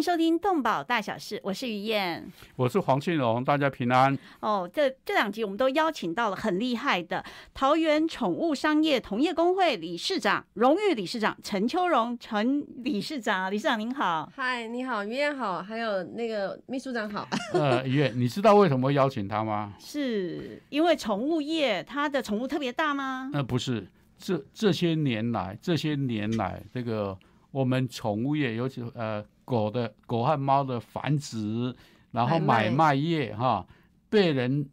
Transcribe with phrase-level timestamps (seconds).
[0.00, 2.26] 迎收听《动保大小事》，我是于燕。
[2.56, 4.18] 我是黄庆荣，大家平安。
[4.40, 7.22] 哦，这这两集我们都邀请到了很厉害的
[7.52, 14.32] 桃园宠物商业同业工会理事长、荣誉理事长陈秋荣陈理事长，理事长您好。
[14.34, 17.28] 嗨，你好，于燕好，还有那个秘书长好。
[17.52, 19.74] 呃，于燕，你知道为什么会邀请他吗？
[19.78, 23.30] 是因为宠物业它的宠物特别大吗？
[23.34, 23.86] 呃，不是，
[24.16, 27.14] 这这些年来，这些年来，这个
[27.50, 29.22] 我们宠物业，尤其呃。
[29.50, 31.74] 狗的狗和猫的繁殖，
[32.12, 32.94] 然后买卖。
[32.94, 33.66] 业哈，
[34.08, 34.68] 被人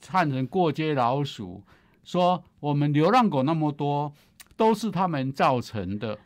[0.00, 1.62] 看成过街老鼠，
[2.04, 4.12] 说我们流浪狗那么多，
[4.56, 6.18] 都是他们造成的，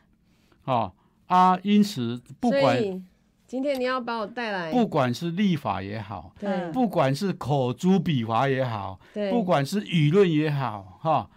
[0.65, 0.91] 啊
[1.27, 3.05] 啊，因此不管
[3.47, 11.29] 今天你要把我带来，不管是立法也好，对，不管是口诛笔伐也好，对，不管是舆论也好，哈，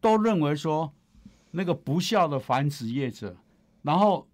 [0.00, 0.92] 都认为说
[1.52, 3.36] 那个不孝的繁殖业者，
[3.82, 4.28] 然后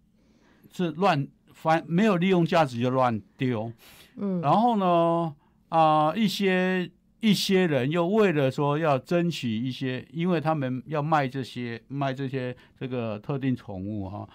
[0.72, 1.28] 是乱。
[1.60, 3.72] 反没有利用价值就乱丢，
[4.16, 5.34] 嗯，然后呢，
[5.70, 14.28] 啊，一些一些人又为了说要争取一些，因为他们要卖这些卖这些这个特定宠物哈，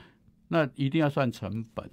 [0.49, 1.89] 那一定要算成本，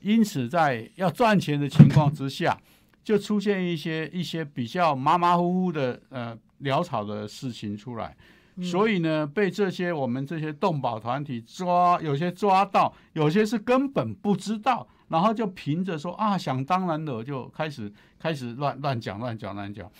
[0.00, 2.58] 因此在要赚钱的情况之下，
[3.04, 8.16] 就出现一些一些比较马马虎虎的呃潦草的事情出来。
[8.62, 19.90] 所以呢，被这些我们这些动保团体抓，有些抓到，有些是根本不知道，然后就凭着说啊，想当然的就开始开始乱乱讲乱讲乱讲，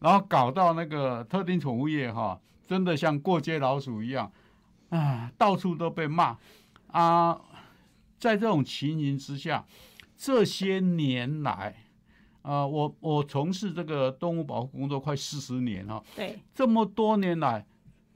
[0.00, 4.30] 然后搞到那个特定宠物业哈，真的像过街老鼠一样
[4.90, 6.36] 啊，到处都被骂
[6.88, 7.40] 啊。
[8.18, 9.64] 在这种情形之下，
[10.16, 11.74] 这些年来，
[12.42, 17.64] 啊，我我从事这个动物保护工作快四十年了，对，这么多年来。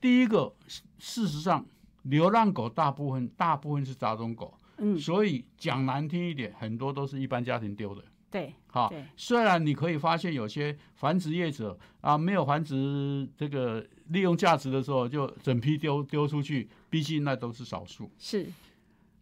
[0.00, 0.54] 第一个，
[0.98, 1.66] 事实上，
[2.02, 18.46] 流浪狗大部分大部分是杂种狗，嗯，所以讲难听一点，很多都是一般家庭丢的，对，好，虽然你可以发现有些繁殖业者啊，没有繁殖这个利用价值的时候，就整批丢丢出去，毕竟那都是少数，是。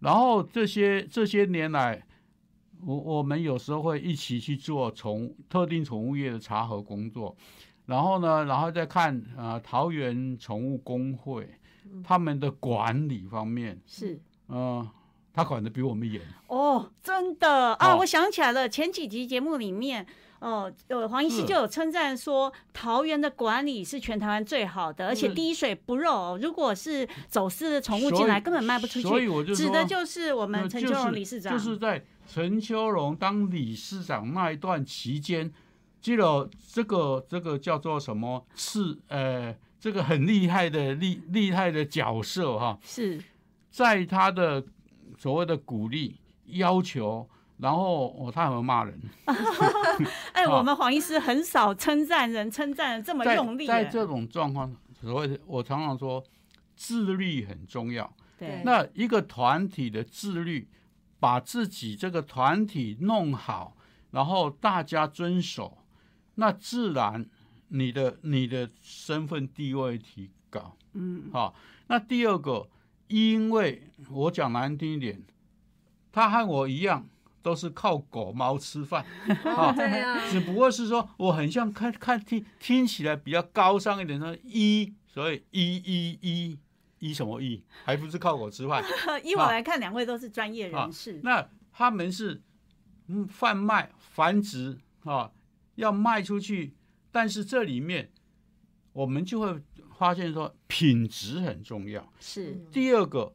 [0.01, 2.07] 然后这些这些年来，
[2.85, 7.35] 我我们有时候会一起去做宠特定宠物业的查核工作。
[7.87, 11.49] 然后呢，然后再看啊，桃园宠物工会
[12.03, 14.87] 他们的管理方面是，嗯，
[15.33, 20.05] 他管的比我们严哦，真的啊，我想起来了，前几集节目里面，
[20.41, 26.37] 哦，呃，黄医师就有称赞说，桃园的管理是全台湾最好的，而且滴水不漏。
[26.39, 29.03] 如果是走私的宠物进来，根本卖不出去。
[29.03, 35.53] 所以我就指的就是我们陈秋荣理事长，就是在陈秋荣当理事长那一段期间。
[36.01, 38.47] 记得这个这个叫做什么？
[38.55, 42.79] 是呃，这个很厉害的厉厉害的角色哈。
[42.83, 43.21] 是，
[43.71, 44.65] 在他的
[45.19, 49.01] 所谓的鼓励要求，然后哦，他有骂人。
[50.33, 53.67] 哎， 我们黄医师很少称赞人，称赞这么用力。
[53.67, 56.23] 在这种状况，所谓我常常说，
[56.77, 58.13] 自律很重要。
[58.39, 60.69] 对，那一个团体的自律，
[61.19, 63.77] 把自己这个团体弄好，
[64.13, 65.79] 然后大家遵守。
[66.37, 67.27] 那自然，
[67.69, 71.55] 你的你的身份地位提高，嗯，好。
[71.89, 72.69] 那第二个，
[73.09, 75.23] 因为我讲难听一点，
[76.13, 77.07] 他和我一样，
[77.43, 79.05] 都是靠狗猫吃饭，
[79.45, 79.75] 啊。
[80.31, 86.59] 只不过是说，我很像看看听听起来比较高尚一点，说一，所以一一一
[86.99, 88.85] 一什么一，还不是靠狗吃饭。
[89.25, 91.21] 依我来看，两位都是专业人士。
[91.23, 92.43] 那他们是
[93.07, 95.31] 嗯贩卖繁殖啊。
[95.77, 96.75] 要卖出去，
[97.11, 98.11] 但是这里面
[98.93, 99.63] 我们就会
[99.97, 102.13] 发现说品质很重要。
[102.21, 103.35] 是第二个，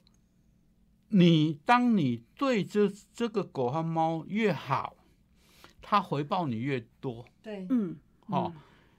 [1.10, 4.96] 你当你对这这个狗和猫越好，
[5.82, 7.26] 它回报你越多。
[7.42, 7.96] 对，嗯，
[8.28, 8.54] 好，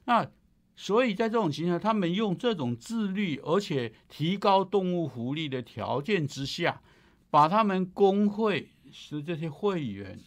[0.07, 0.29] 那
[0.75, 6.81] 所以在这种情况下，他们用这种自律而且提高动物福利的条件之下，
[7.31, 10.19] 把他们工会是这些会员。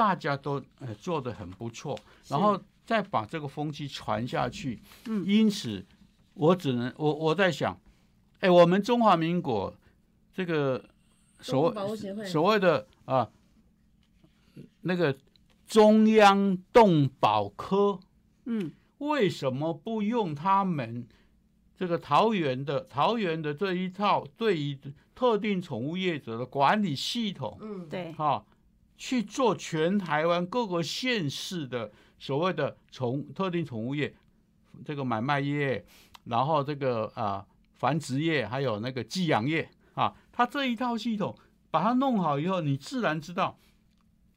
[0.00, 1.94] 大家都呃做的很不错，
[2.28, 4.80] 然后再把这个风气传下去。
[5.04, 5.84] 嗯，因此
[6.32, 7.78] 我只能我我在想，
[8.38, 9.76] 哎，我们中华民国
[10.32, 10.82] 这个
[11.40, 13.28] 所谓所谓的啊
[14.80, 15.14] 那个
[15.66, 18.00] 中央动保科，
[18.46, 21.06] 嗯，为什么不用他们
[21.76, 24.78] 这个桃园的桃园的这一套对于
[25.14, 27.58] 特定宠物业者的管理系统？
[27.60, 28.42] 嗯，对，哈。
[29.00, 34.14] 去做全台湾各个县市的所谓的宠特定宠物业
[34.84, 35.82] 这个买卖业，
[36.24, 41.34] 然后这个啊繁殖业，还有那个寄养业啊，它这一套系统
[41.70, 43.58] 把它弄好以后，你自然知道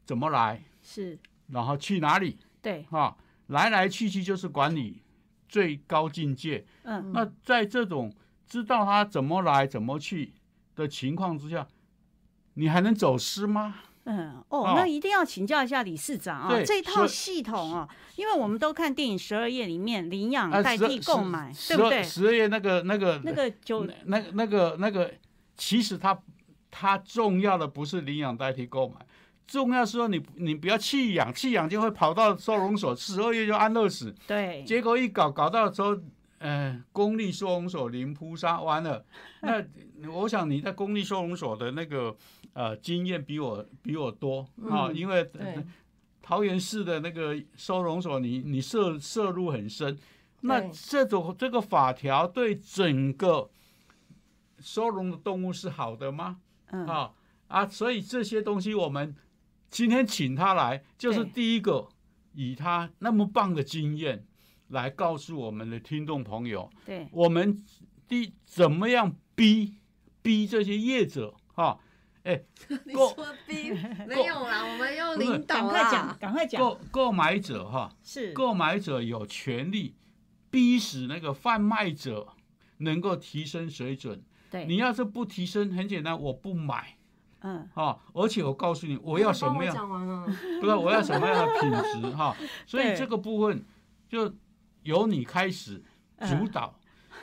[0.06, 3.18] 怎么来，是，然后去哪里对，啊，
[3.48, 5.02] 来来去去就是管理
[5.50, 6.66] 最高境界。
[6.84, 8.16] 嗯，那在这种
[8.48, 10.32] 知道它怎么来怎么去
[10.74, 11.68] 的情况之下，
[12.54, 13.76] 你还能走失吗？
[14.06, 22.04] 嗯，哦，哦那一定要请教一下理事长啊，对这套系统啊，因为我们都看电影十二页里面领养代替购买，十对不对？
[22.04, 25.14] 十二月那个那个那个九那那个那个那个，
[25.56, 26.20] 其实它
[26.70, 28.96] 它重要的不是领养代替购买，
[29.48, 35.98] 重要是说你你不要弃养，弃养就会跑到收容所，十二月就安乐死，对，结果一搞搞到时候，
[36.44, 39.06] 呃，公立收容所零扑杀完了，
[39.42, 39.64] 那
[40.12, 42.14] 我想你在公立收容所的那个
[42.52, 45.32] 呃经验比我比我多啊，嗯因为
[46.22, 49.98] 桃园市的那个收容所你，你涉涉入很深。
[50.42, 53.50] 那这种这个法条对整个
[54.60, 56.42] 收容的动物是好的吗？
[56.72, 57.14] 嗯，啊
[57.48, 59.16] 啊，所以这些东西我们
[59.70, 61.88] 今天请他来，就是第一个
[62.34, 64.26] 以他那么棒的经验
[64.74, 67.58] 来告诉我们的听众朋友，对，我们
[68.08, 69.76] 第怎么样逼
[70.22, 71.80] 逼这些业者哈，
[72.86, 73.72] 你购说逼？
[74.08, 79.96] 没有啦，我们用领导赶快讲，赶快讲，购购买者哈，是，购买者有权利
[80.50, 82.28] 逼使那个贩卖者
[82.80, 84.22] 能够提升水准。
[84.52, 86.98] 对，你要是不提升，很简单，我不买。
[87.46, 88.00] 嗯，啊！
[88.14, 90.26] 而且我告诉你，我要什么样，讲完了，
[90.62, 91.70] 不是我要什么样的品
[92.02, 92.34] 质哈。
[92.66, 92.96] 所以对。
[92.96, 93.66] 这个部分
[94.08, 94.34] 就
[94.84, 95.82] 由你开始
[96.22, 96.74] 主导，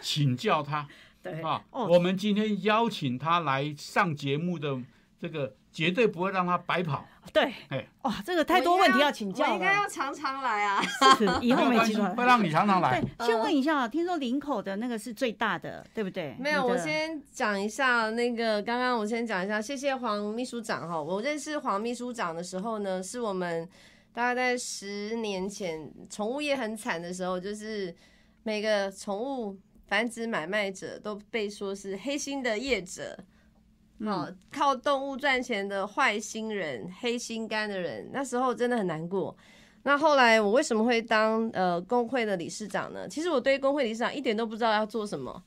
[0.00, 0.86] 请教他
[1.22, 1.62] 对，啊。
[1.70, 4.78] 哦我们今天邀请他来上节目的
[5.18, 7.06] 这个，绝对不会让他白跑。
[7.34, 10.82] 对哎，哇，这个太多问题要请教我应该，要常常来啊。
[11.18, 12.08] 是，以后没机会。
[12.16, 12.98] 会让你常常来。
[13.00, 16.34] 对，先问一下，听说林口的那个是最大的，对不对？
[16.40, 21.00] 没有，我先讲一下那个，刚刚我先讲一下，谢谢黄秘书长哈。
[21.00, 23.68] 我认识黄秘书长的时候呢，是我们
[24.12, 27.94] 大概在十年前，宠物业很惨的时候，就是
[28.42, 33.16] 每个宠物繁殖买卖者都被说是黑心的业者。
[34.00, 39.36] 哦，靠动物赚钱的坏心人、黑心肝的人，那时候真的很难过。
[39.82, 43.06] 那后来我为什么会当呃工会的理事长呢？
[43.08, 45.42] 其实我对工会理事长一点都不知道要做什么。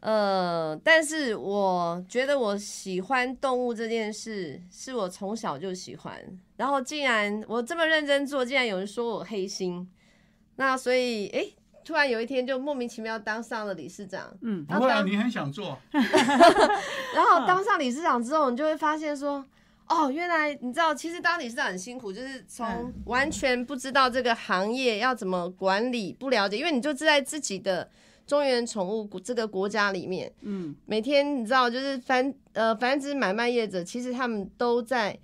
[0.00, 6.22] 呃，但是我觉得我喜欢动物这件事，是我从小就喜欢。
[6.56, 9.86] 然后竟然我这么认真做，竟然有人说我黑心，
[10.56, 11.54] 那所以诶，
[11.84, 14.34] 突然有一天就莫名其妙当上了理事长。
[14.40, 19.44] 嗯，不会啊，你很想做， 然后当上理事长之后，你就会发现说，
[19.86, 27.88] 哦，原来你知道，其实当理事长很辛苦，就是从嗯完全不知道这个行业要怎么管理，不了解，因为你就在自己的
[28.26, 35.18] 中原宠物这个国家里面，嗯，每天你知道，就是繁呃繁殖买卖业者，其实他们都在。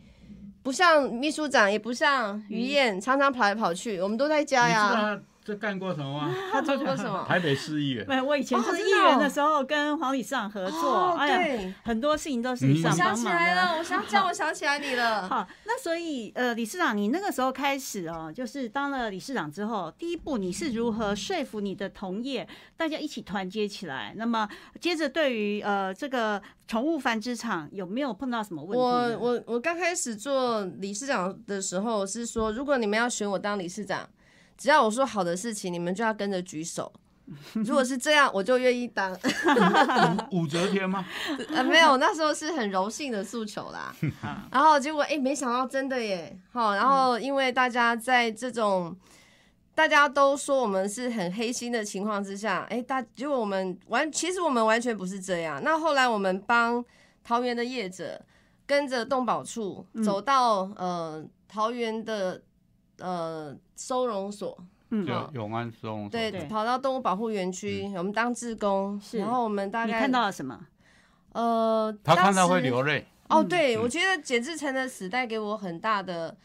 [0.62, 4.00] 不像秘书长，也不像于燕，常常跑来跑去。
[4.00, 5.20] 我们都在家呀。
[5.44, 6.35] 他这干过什么吗？
[6.53, 7.25] 他做过什么？
[7.29, 8.06] 台北市议员。
[8.06, 15.27] 没有，我以前是议员的时候跟黄理事长合作，哦，哎呀，很多事情都是嗯理事长我想起来了，我想叫，我想起来你了。
[15.29, 22.46] 好，那所以呃，理事长，你那个时候开始哦，就是当了理事长之后，第一步你是如何说服你的同业，
[22.77, 24.15] 大家一起团结起来？
[24.17, 24.49] 那么
[24.81, 29.19] 接着对于呃这个宠物繁殖场有没有碰到什么问题我？
[29.19, 34.08] 我我刚开始做理事长的时候是说，如果你们要选我当理事长，
[34.63, 36.93] 只要我说好的事情，你们就要跟着举手。
[37.55, 39.13] 如果是这样，我就愿意当。
[40.31, 41.05] 武则天吗？
[41.53, 43.93] 呃，没有，那时候是很柔性的诉求啦。
[44.53, 48.97] 然后结果，哎、没想到真的耶，好，然后因为大家在这种
[49.75, 55.61] 大家都说我们是很黑心的情况之下，哎、大结果我们完，其实我们完全不是这样。
[55.65, 56.85] 那后来我们帮
[57.25, 58.25] 桃园的业者
[58.65, 62.41] 跟着动保处走到、呃桃园的
[62.99, 64.56] 呃收容所，
[64.91, 66.11] 嗯就永安收容所。
[66.11, 70.67] 对，对跑到动物保护园区，我们当志工，是然后我们大概你看到了什么？
[71.32, 73.06] 呃，他看到当时会流泪。
[73.29, 76.37] 哦，嗯对，嗯我觉得简志成的死带给我很大的，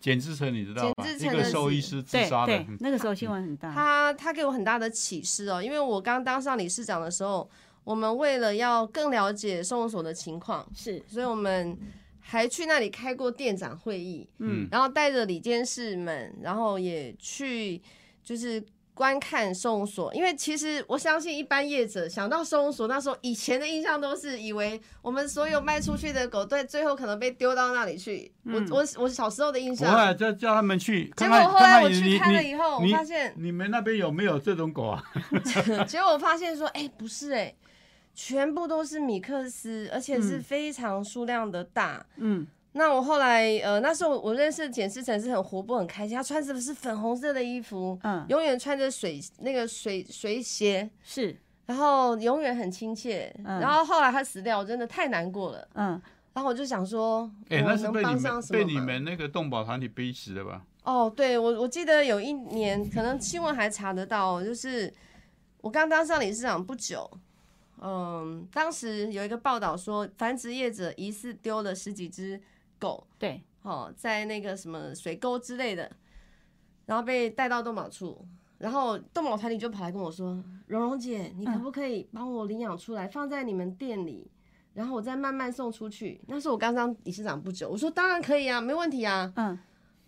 [0.00, 1.04] 简志成你知道吗？
[1.04, 3.70] 简志一个成的兽医师自对杀的对，，那个时候新闻很大。
[3.70, 7.46] 他他给我很大的启示哦，因为我刚当上理事长的时候，
[7.84, 11.76] 我们为了要更了解收容所的情况，是，所以我们
[12.24, 17.82] 还去那里开过店长会议，嗯，然后带着李监事们，然后也去
[18.24, 18.62] 就是
[18.94, 28.30] 观看收容所，因为其实我相信一般业者想到收容所，那时候以前的印象都是以为我们所有卖出去的狗，对，最后可能被丢到那里去。
[28.44, 31.26] 嗯我我我小时候的印不象，会，就叫他们去结。
[31.26, 35.02] 果后来我去看了以后，我你发现，你们那边有没有这种狗啊？
[35.88, 37.54] 结果我发现说，哎、不是哎、
[38.14, 42.04] 全部都是米克斯，而且是嗯非常数量的大。
[42.16, 53.30] 嗯那我后来呃，那时候我认识的简思成是很活泼很开心，他穿着的是粉红色的衣服，嗯，永远穿着水那个水水鞋，是然后永远很亲切。
[53.44, 55.68] 嗯然后后来他死掉，我真的太难过了。
[55.74, 56.00] 嗯
[56.32, 60.62] 然后我就想说，哎、我那是被你能帮上们被你们那个动保团体逼死的吧？
[60.84, 64.90] 哦，对我我记得有一年，可能新闻还查得到哦，就是
[65.60, 67.08] 我刚当上理事长不久，
[67.84, 72.40] 嗯，当时有一个报道说，繁殖业者疑似丢了十几只
[72.78, 75.90] 狗，对，哦，在那个什么水沟之类的，
[76.86, 78.24] 然后被带到动保处，
[78.58, 84.30] 然后动保团体就跑来跟我说：“蓉蓉姐，你可不可以帮我领养出来，放在你们店里，
[84.74, 89.58] 然后我再慢慢送出去？”那时候我刚当理事长不久，我说：“当然可以啊，没问题啊。”嗯，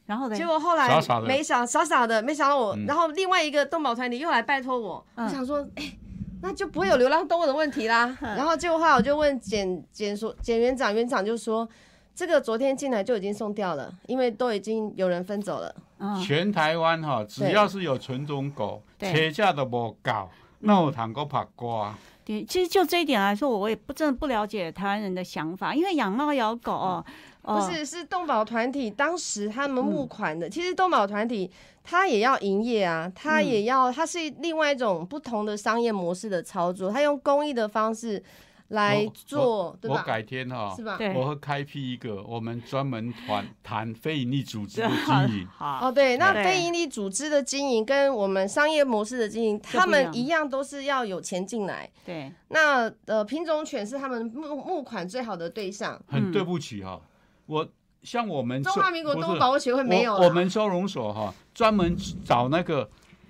[0.06, 0.36] 然后呢？
[0.36, 5.98] 结果后来傻傻的没想傻傻的，没想到我，嗯然后另外一个动保团体又来拜托我，嗯我想说，哎、
[6.44, 8.14] 那就不会有流浪动物的问题啦。
[8.20, 11.66] 嗯然后结果后来我就问检检所检园长，园长就说，
[12.14, 15.74] 这个昨天进来就已经送掉了，因为都已经有人分走了。
[15.98, 21.94] 嗯全台湾哈，只要是有纯种狗，对车价都无够，那有通够拍瓜。
[22.26, 27.04] 对，其实就这一点来说，我也不真的不了解台湾人的想法，因为养猫养狗哦，
[27.42, 30.48] 哦不是，是动保团体当时他们嗯募款的。
[30.48, 31.50] 其实动保团体
[31.84, 38.20] 他也要营业啊，他嗯也要，他是另外一种不同的商业模式的操作，他用公益的方式
[38.68, 39.98] 来做，对吧？
[39.98, 40.98] 我改天哈是，吧？
[41.14, 45.46] 我会开辟一个我们专门团 谈非营利组织的好经营。
[45.54, 51.88] 好哦，对，那非营利组织的经营跟我们商业模式的经营，他们一样都是要有钱进来。
[52.06, 56.00] 对，那呃，品种犬是他们募募款最好的对象。
[56.08, 56.98] 很对不起哈，
[57.44, 57.68] 我
[58.04, 62.88] 像我们中华民国不是动物保护协会没有我我们收容所哈，专门找那个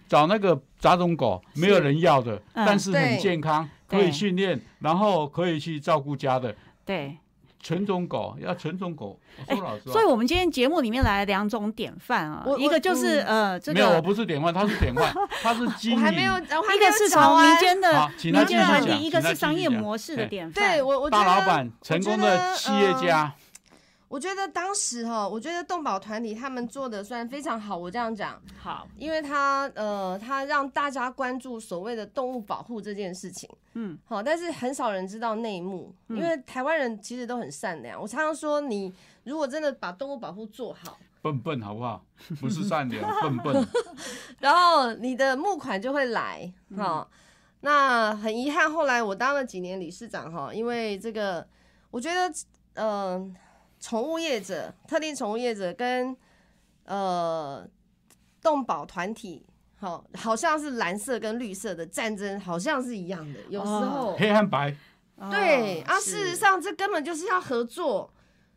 [0.08, 6.54] 找那个杂种狗，没有人要的，嗯但是很健康，可以训练，然后可以去照顾家的
[6.84, 7.16] 对，
[7.60, 9.18] 纯种狗，要纯种狗。
[9.48, 15.12] 我说老实话所以，我们今天节目里面来了两种典范啊我，一个就是嗯呃，这没有，我不是典范，他是典范，
[15.42, 16.44] 他是经我还没有，营。
[16.50, 17.04] 我还没有一个是
[17.48, 20.72] 民间的好请他民间的团体，继续讲一个是商业模式的典范。
[20.72, 22.92] 对我，我觉得大老板，成功的企业。
[22.94, 23.34] 家，
[24.14, 33.50] 我觉得当时哈，我觉得动保团体他们做的算非常好，我这样讲，好，因为他呃，他让大家关注所谓的动物保护这件事情。
[33.72, 38.00] 嗯，好，但是很少人知道内幕，嗯因为台湾人其实都很善良。
[38.00, 38.94] 我常常说，你
[39.24, 42.04] 如果真的把动物保护做好，笨笨好不好？
[42.40, 43.66] 不是善良，笨笨。
[44.38, 46.54] 然后你的募款就会来。
[46.76, 47.04] 哈、
[47.62, 51.44] 那很遗憾，后来我当了几年理事长哈，因为这个，
[51.90, 52.32] 我觉得
[52.74, 53.18] 呃，
[53.84, 56.16] 宠物业者、特定宠物业者跟
[56.86, 57.68] 呃
[58.40, 59.44] 动保团体。
[59.76, 63.38] 好，好像是蓝色跟绿色的战争，好像是一样的。
[63.50, 64.74] 有时候，黑和白，
[65.30, 68.10] 对啊，事实上这根本就是要合作。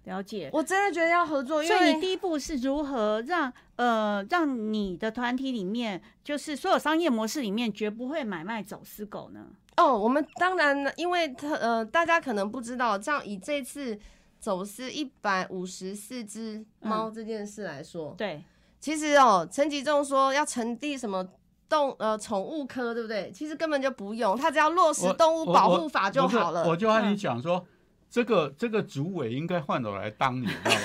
[0.05, 0.49] 了解。
[0.53, 9.47] 我真的觉得要合作，因为所以你第一步是如何让呃让你的团体里面，就是所有商业模式里面绝不会买卖走私狗呢？
[9.75, 13.99] 哦，我们当然呢，因为特呃，大家可能不知道，这样以这次
[14.39, 18.43] 走私一百五十四只猫这件事来说，对，
[18.79, 21.27] 其实哦，陈吉仲说要成立什么
[21.67, 23.31] 动呃宠物科，对不对？
[23.31, 26.67] 其实根本就不用，他只要落实动物保护法就好了。
[26.67, 27.65] 我就和你嗯讲说，
[28.09, 30.77] 这个这个主委应该换我来当，你知道吧？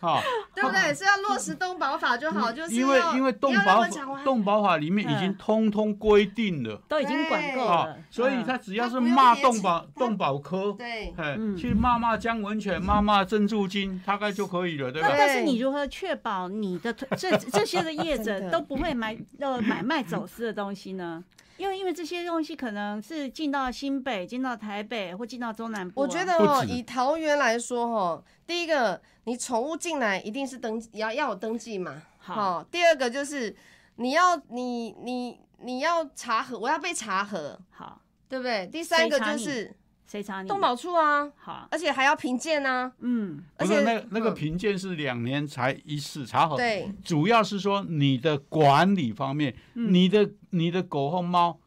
[0.08, 0.20] 啊，
[0.54, 0.92] 对不对？
[0.94, 3.84] 是要落实动保法就好，就是因为因为动保
[4.24, 6.80] 动保法里面已经嗯通通规定了。
[6.88, 15.08] 都已经管够啊了，，所以嗯他只要是骂动保他动保科，对哎嗯，去骂骂姜文犬，骂骂郑驻金，大概就可以了，对吧？
[15.10, 21.22] 那但是你如何确保你的这这些的业者 都不会买呃买卖走私的东西呢？
[21.58, 32.02] 因为因为这些东西可能是进到新北、进到台北或进到中南部啊、我觉得哦，以桃园来说哦，第一个，你宠物进来一定是登记，要要有登记嘛。
[32.18, 33.54] 好第二个就是
[33.96, 38.66] 你要你你你要查核，我要被查核，好，对不对？
[38.68, 39.74] 第三个就是
[40.10, 40.48] 谁查你？
[40.48, 46.90] 动保处啊，好，而且还要评鉴啊，嗯，而且不是那那个嗯评鉴是两年才一次查好，对。
[47.04, 49.92] 主要是说你的管理方面，嗯。
[49.92, 51.60] 你的你的狗和猫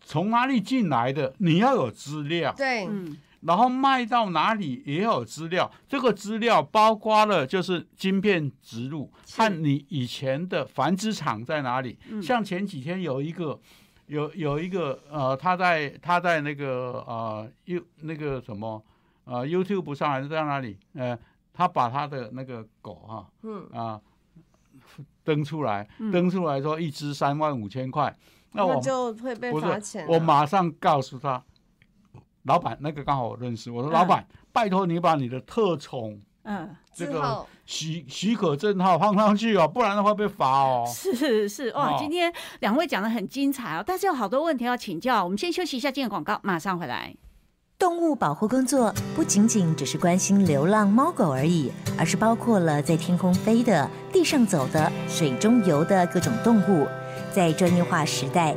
[0.00, 2.52] 从哪里进来的，你要有资料。
[2.56, 11.96] 对，嗯，然后卖到哪里也有资料，这个资料包括了就是晶片植入和你以前的繁殖场在哪里。
[12.20, 13.60] 像前几天有一个
[14.06, 18.82] 有有一个呃，他在他在那个呃 You 那个什么
[19.24, 20.78] 呃 YouTube 上还是在哪里？
[20.94, 21.18] 呃，
[21.52, 24.00] 他把他的那个狗哈，嗯啊
[25.24, 28.16] 登出来，登出来说一只三万五千块，
[28.52, 30.06] 那我就会被罚钱。
[30.08, 31.42] 我马上告诉他。
[32.44, 33.72] 老板，那个刚好我认识。
[33.72, 40.84] 我说，老板，拜托你把你的特宠，嗯，这个许许可证号放上去哦，不然的话被罚哦。
[40.88, 45.24] 是是哇，今天两位讲的很精彩哦，但是有好多问题要请教。
[45.24, 47.14] 我们先休息一下，进个广告，马上回来。
[47.78, 56.86] 动物保护工作不仅仅只是关心流浪猫狗而已，而是包括了在天空飞的、地上走的、水中游的各种动物。
[57.32, 58.56] 在专业化时代，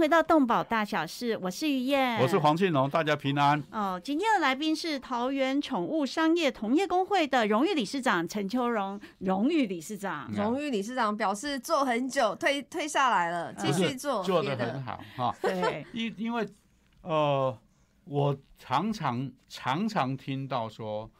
[0.00, 3.62] 回到动保大小事，我是于燕，我是黄庆龙，大家平安。
[3.70, 15.36] 哦，今天的来宾是桃园宠物商业同业工会的荣誉理事长陈秋荣，荣誉理事长，荣誉理事长表示做很久，退退下来了，继续做，做的很好哈。
[15.42, 16.48] 对，因因为
[17.02, 17.54] 呃，
[18.04, 21.10] 我常常常常听到说，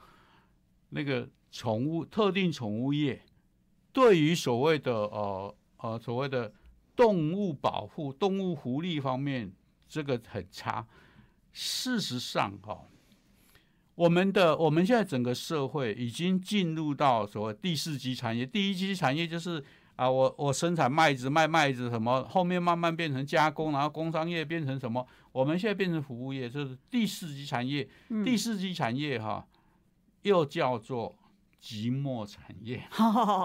[0.89, 3.21] 那个宠物特定宠物业
[3.93, 6.51] 对于所谓的呃呃所谓的。
[7.01, 9.51] 动物保护、动物福利方面，
[9.89, 10.87] 这个很差。
[11.51, 12.79] 事实上，哈，
[13.95, 18.45] 我们的我们现在整个社会已经进入到所谓第四级产业。
[18.45, 19.65] 第一级产业就是
[19.97, 25.07] 啊，我我生产麦子卖麦子什么，后面慢慢变成加工，然后工商业变成什么？
[25.33, 27.89] 我们现在变成服务业，就是第四级产业。
[28.23, 29.47] 第四级产业哈，
[30.21, 31.17] 又叫做
[31.63, 32.83] 寂寞产业。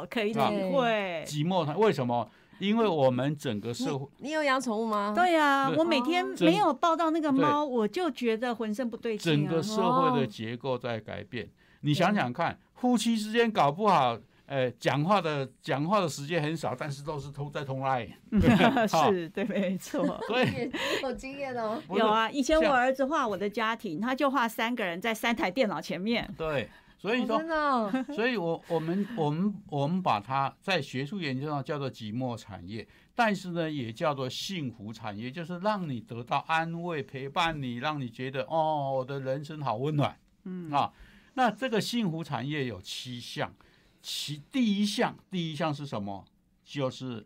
[0.09, 2.29] 可以体会寂寞产为什么？
[2.59, 5.13] 因为我们整个社会，你有养宠物吗？
[5.15, 9.33] 对呀，我每天没有抱到那个猫，我就觉得浑身不对劲。
[9.33, 11.49] 整个社会的结构在改变，
[11.81, 18.07] 你想想看，夫妻之间搞不好，呃，讲话的讲话的时间很少，但是都是通在通爱。
[18.87, 20.05] 是，对，没错。
[20.27, 20.71] 所以
[21.03, 21.81] 有经验哦。
[21.89, 26.33] 有啊，以前我儿子画我的家庭，他就画三个人在三台电脑前面。
[26.37, 26.69] 对。
[27.05, 27.39] 所以说，
[28.15, 40.17] 所以我我们我们我们把它在学术研究上叫做寂寞产业，但是呢，也叫做幸福产业，就是让你得到安慰、陪伴你，让你觉得哦，我的人生好温暖。
[40.45, 40.91] 嗯啊，
[41.35, 43.53] 那这个幸福产业有七项，
[44.01, 46.25] 其第一项，第一项是什么？
[46.63, 47.25] 就是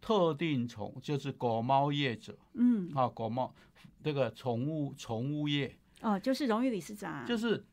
[0.00, 2.36] 特定宠，就是狗猫业者。
[2.54, 3.54] 嗯，啊，狗猫
[4.02, 5.76] 这个宠物宠物业。
[6.00, 7.24] 哦，就是荣誉理事长。
[7.24, 7.64] 就是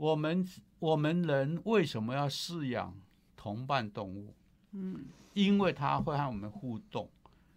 [0.00, 0.46] 我们。
[0.80, 2.98] 我们人为什么要饲养
[3.36, 4.34] 同伴动物？
[4.72, 7.06] 嗯，因为它会和我们互动，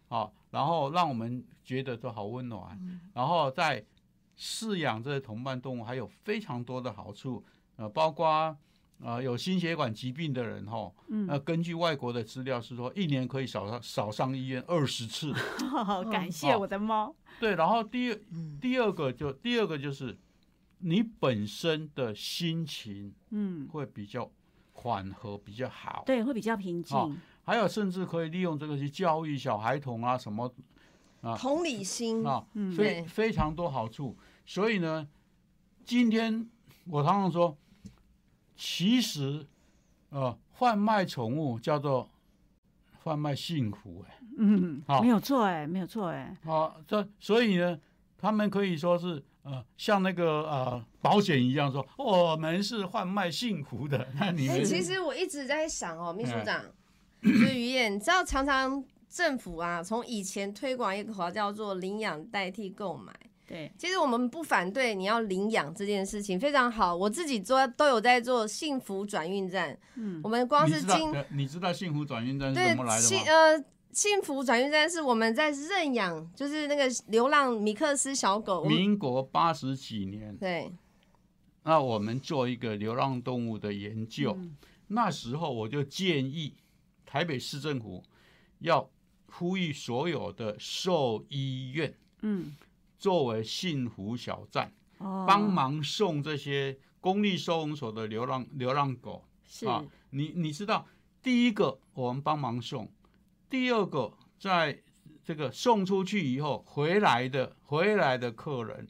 [0.09, 2.77] 啊，然后让我们觉得都好温暖。
[3.13, 3.81] 然后在
[4.37, 7.41] 饲养这些同伴动物还有非常多的好处，
[7.77, 8.53] 呃，包括
[8.99, 10.91] 呃有心血管疾病的人哈，
[11.29, 15.33] 呃，根据外国的资料是说，一年可以少上少上医院二十次。
[16.11, 17.15] 感谢我的猫。
[17.39, 18.19] 对，然后第二
[18.59, 20.17] 第二个就第二个就是。
[20.85, 24.29] 你本身的心情，嗯，会比较
[24.73, 27.17] 缓和，比较好，对，会比较平静。
[27.45, 30.53] 还有，甚至可以利用这个去教育小孩童啊，什么
[31.21, 32.25] 啊，同理心。
[32.25, 34.17] 啊，非非常多好处。
[34.45, 35.07] 所以呢，
[35.85, 36.49] 今天
[36.87, 37.57] 我常常说，
[38.57, 39.47] 其实，
[40.09, 42.09] 呃，贩卖宠物叫做
[42.99, 47.79] 贩卖幸福，哎，嗯，好，没有错，哎，没有错，哎，好，这所以呢，
[48.17, 49.23] 他们可以说是。
[49.43, 54.07] 呃，像那个呃保险一样，说我们是贩卖幸福的。
[54.19, 56.63] 那你们其实我一直在想哦，秘书长，
[57.21, 63.13] 就是于燕，你知道常常政府啊，从以前推广一个口号叫做领养代替购买。
[63.45, 66.95] 对，其实我们不反对你要领养这件事情，非常好。
[66.95, 69.77] 我自己做都有在做幸福转运站。
[69.95, 73.23] 嗯，我们光是今你知道幸福转运站是怎么来的吗？
[73.27, 73.63] 呃。
[73.93, 78.65] 幸福转运站是我们在认养，就是那个流浪米克斯小狗。
[78.65, 80.71] 民国八十几年，对，
[81.63, 84.55] 那我们做一个流浪动物的研究，嗯。
[84.87, 86.55] 那时候我就建议
[87.05, 88.03] 台北市政府
[88.59, 88.89] 要
[89.27, 92.55] 呼吁所有的兽医院嗯，
[92.97, 99.23] 作为幸福小站，哦，帮忙送这些公立收容所的流浪流浪狗。
[99.47, 99.83] 是，啊。
[100.11, 100.85] 你你知道，
[101.23, 102.91] 第一个我们帮忙送，
[103.53, 104.81] 第二个在
[105.23, 108.87] 这个送出去以后回来的回来的客人，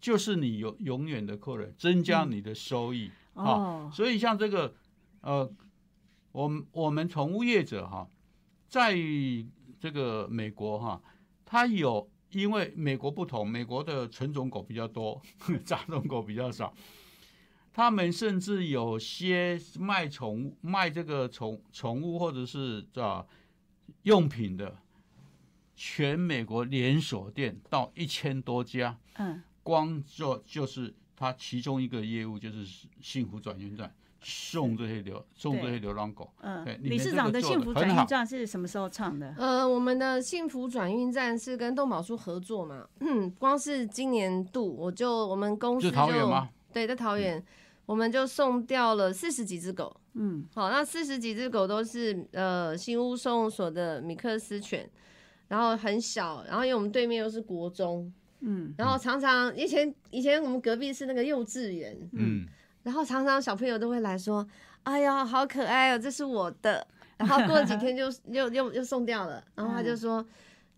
[0.00, 3.10] 就是你永永远的客人，增加你的收益。
[3.34, 3.44] 啊。
[3.44, 4.74] 哦，所以像这个，
[5.20, 5.52] 呃，
[6.32, 8.08] 我们我们宠物业者哈，
[8.66, 8.96] 在
[9.78, 11.02] 这个美国哈，
[11.44, 15.20] 它有因为美国不同，美国的纯种狗比较多，
[15.62, 16.72] 杂种狗比较少。
[17.70, 23.22] 他们甚至有些卖宠物、卖这个宠宠物或者是啊
[24.06, 24.76] 用品的，
[25.74, 32.64] 全美国连锁店到一千多家，嗯，光做就是它其中一个业务就是
[33.00, 36.32] 幸福转运站送这些流送这些流浪狗。
[36.40, 39.34] 嗯理事长的幸福转运站是什么时候唱的？
[39.36, 46.48] 呃，我们的幸福转运站是跟动保处合作嘛，嗯光是今年度我就我们公司是桃园吗？
[46.72, 47.44] 对，在桃园，
[47.86, 49.96] 我们就送掉了四十几只狗。
[50.14, 54.88] 嗯，好，那四十几只狗都是呃新屋收容所的米克斯犬，
[55.48, 62.46] 然后很小，然后因为我们对面又是国中，嗯，然后常常以前以前我们隔壁是那个幼稚园，嗯，
[62.82, 64.46] 然后常常小朋友都会来说
[64.84, 66.86] ：“哎呀，好可爱哦，这是我的。”
[67.18, 70.22] 然后过了几天就 又又又送掉了，然后他就说：“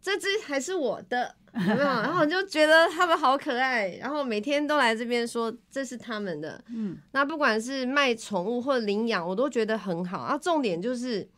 [0.00, 6.62] 这只还是我的，有没有？” 然后我就觉得他们好可爱，然后每天都来这边说这是他们的。
[6.68, 10.18] 嗯，那不管是卖宠物或领养，我都觉得很好。
[10.18, 11.28] 啊，重点就是。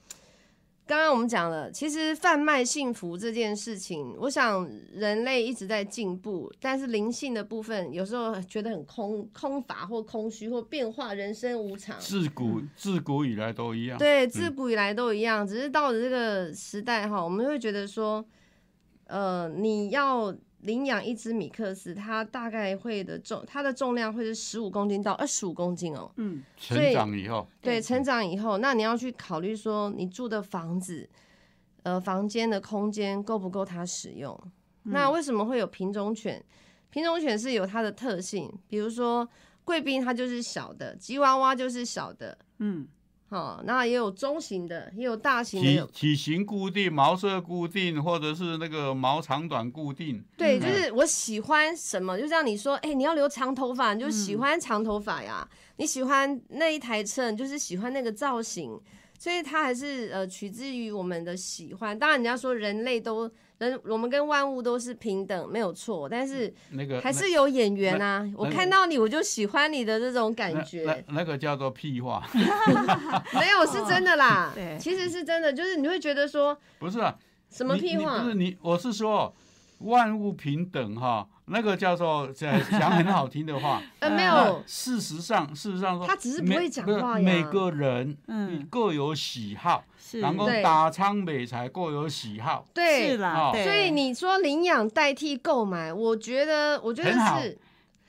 [0.86, 11.96] 刚刚我们讲了，其实贩卖幸福这件事情，我想人类一直在进步，但是灵性的部分有时候觉得很空空乏或空虚或变化，人生无常。
[12.00, 13.96] 自古自古以来都一样。
[13.98, 18.24] 对，自古以来都一样，只是到了这个时代哈，我们会觉得说，
[19.10, 26.10] 呃，你要领养一只米克斯，它大概会的重，它的重量会是十五公斤到二十五公斤哦。
[26.16, 31.08] 嗯，成长以后，对，成长以后，那你要去考虑说，你住的房子，
[31.82, 34.38] 呃，房间的空间够不够它使用？
[34.84, 36.42] 那为什么会有品种犬？
[36.90, 39.28] 品种犬是有它的特性，比如说
[39.64, 42.86] 贵宾它就是小的，吉娃娃就是小的，嗯，
[43.30, 50.20] 好，那也有中型的，也有大型的，体体型固定、毛色固定，或者是那个毛长短固定。
[50.36, 58.76] 对，嗯就是我喜欢什么，就像你说，哎、你要留长头发，你就喜欢长头发呀；你喜欢那一台车，你就是喜欢那个造型。
[59.16, 61.96] 所以它还是呃取之于我们的喜欢。
[61.96, 63.30] 当然，人家说人类都
[63.68, 66.08] 人，我们跟万物都是平等，没有错。
[66.08, 68.26] 但是那个还是有眼缘啊。
[68.36, 70.84] 我那个看到你，我就喜欢你的这种感那觉。
[70.84, 72.26] 那那个叫做屁话，
[73.34, 74.50] 没有，是真的啦。
[74.56, 77.16] 对其实是真的，就是你会觉得说不是啊？
[77.50, 79.34] 什么屁话不是你，我是说
[79.80, 83.82] 万物平等哈，那个叫做讲讲很好听的话。
[84.00, 87.24] 呃，没有，事实上，事实上说，他只是不每会讲话呀。
[87.24, 88.66] 每个人嗯。
[88.70, 92.64] 各有喜好，是，然后打仓美才各有喜好。
[92.72, 97.58] 对，是啦，哦，所以你说领养代替购买，我觉得，我觉得是，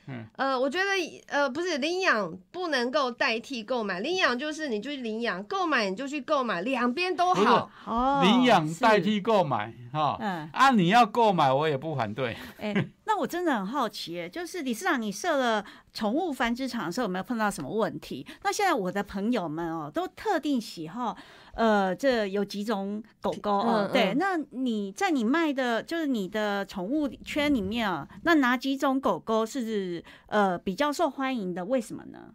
[0.07, 0.85] 嗯呃，我觉得
[1.27, 7.69] 呃，不是领养不能够代替购买，领养就是你就去领养，购买你就去购买，两边都好。
[7.85, 12.35] 哦，领养代，替购买哈，嗯，啊，你要购买我也不反对。
[12.57, 12.73] 哎、
[13.05, 18.25] 那我真的很好奇，哎，就是理事长，你设了宠物繁殖场的时候，有没有碰到什么问题？
[18.43, 21.15] 那现在我的朋友们哦，都特定喜好，
[21.53, 31.65] 呃，这有几种狗狗哦，嗯对，嗯那你在你卖的，就是你的宠物圈里面啊，那哪几种狗狗是呃比较受欢迎的？
[31.65, 32.33] 为什么呢？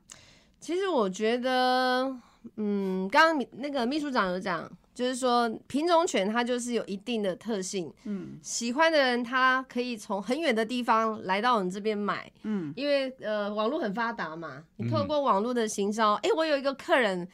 [0.60, 2.16] 其实我觉得，
[2.56, 17.28] 嗯，刚刚那个秘书长有讲，就是说品种犬它就是有一定的特性，嗯喜欢的人他可以从很远的地方来到我们这边买，嗯因为呃网络很发达嘛，你透嗯过网络的行销，哎、我有一个客人，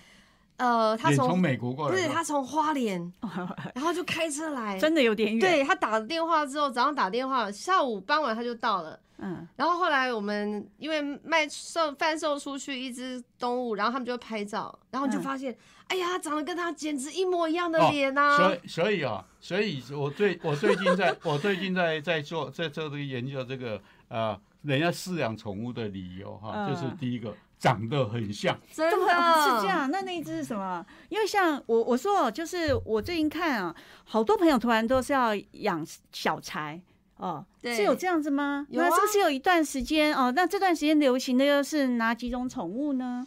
[0.56, 3.12] 呃，他从从美国过来的，不是他从花莲，
[3.74, 8.98] 然后就开车来，真的有点远，，对他打了电话之后，早上打电话，下午傍晚他就到了。
[9.24, 18.36] 嗯然后后来我们因为卖售贩售出去一只动物，然后他们就拍照，然后就嗯发现，哎呀，长得跟他简直一模一样的哦脸啊！
[18.36, 27.32] 所以所以啊，所以我最我最近在我最近在在做在做这个研究这个呃，人家饲养宠物的理由哈，嗯就是第一个
[27.62, 28.58] 长得很像。
[28.72, 29.68] 真对的哦是这。
[29.68, 29.88] 样。
[29.88, 30.84] 那那一只是什么？
[31.08, 36.82] 因为像我我说哦，就是我最近看啊，好多朋友突然都是要养小柴。
[37.18, 38.66] 哦，是有这样子吗？
[38.68, 40.32] 有啊那是不是有一段时间哦？
[40.34, 43.24] 那这段时间流行的又是哪几种宠物呢？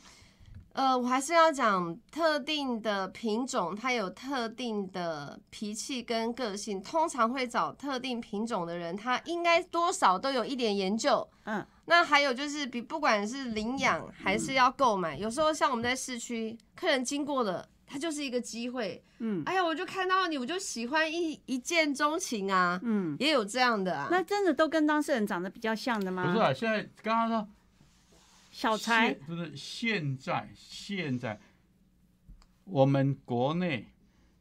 [0.74, 11.26] 呃，我还是要讲特定的品种，它有特定的脾气跟个性，通常会找特定品种的人，他应该多少都有一点研究。
[11.46, 19.04] 嗯，那还有就是，比不管是领养还是要购买，有时候像我们在市区，客人经过了，它就是一个机会。
[19.20, 24.08] 嗯哎呀，我就看到你，我就喜欢一一见钟情啊，嗯，也有这样的啊。
[24.12, 26.26] 那真的都跟当事人长得比较像的吗？
[26.26, 27.48] 不是啊，现在刚刚说
[28.52, 31.40] 小柴现不是现在现在
[32.66, 33.88] 我们国内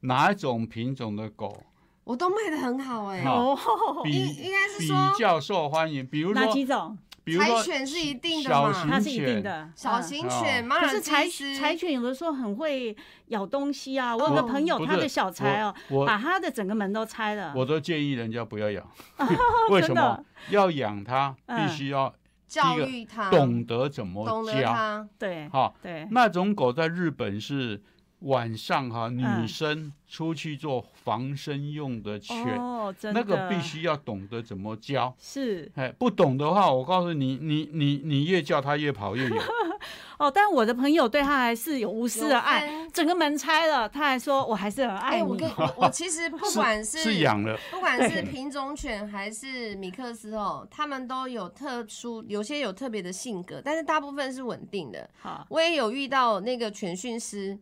[0.00, 1.62] 哪一种品种的狗
[2.04, 6.06] 我都卖的很好哎、好哦，比应应该是比说较受欢迎？
[6.06, 6.96] 比如哪说几种？
[7.24, 11.26] 柴比如说犬是一定的嘛，它是一定的，小嗯型犬、可是柴、
[11.58, 12.94] 柴犬有的时候很会
[13.28, 14.14] 咬东西啊！
[14.16, 15.74] 我有个哦朋友，他的小柴哦，
[16.06, 17.52] 把他的整个门都拆了。
[17.56, 18.86] 我都建议人家不要养，
[19.70, 20.02] 为什真的？
[20.02, 20.24] 么？
[20.50, 21.66] 要养它嗯。
[21.66, 22.12] 必须要
[22.46, 24.72] 教育它，懂得怎么教。
[24.72, 27.82] 它，对好，对，那种狗在日本是
[28.24, 35.14] 晚上哈，女嗯生出去做防身用的犬，哦，的那个必须要懂得怎么教。
[35.20, 39.42] 是哎，不懂的话，我告诉你，你你你越叫它越跑越远。
[40.18, 40.30] 哦。
[40.30, 45.22] 但我的朋友对他还是有无私的爱，整个门拆了，他还说我还是很爱哎、你。
[45.24, 55.08] 我跟我我其实 不管是是养了，不管是品种犬还是米克斯哦，他们都有特殊，有些有特别的性格，但是大部分是稳定的。
[55.20, 57.58] 好，我也有遇到那个犬训师，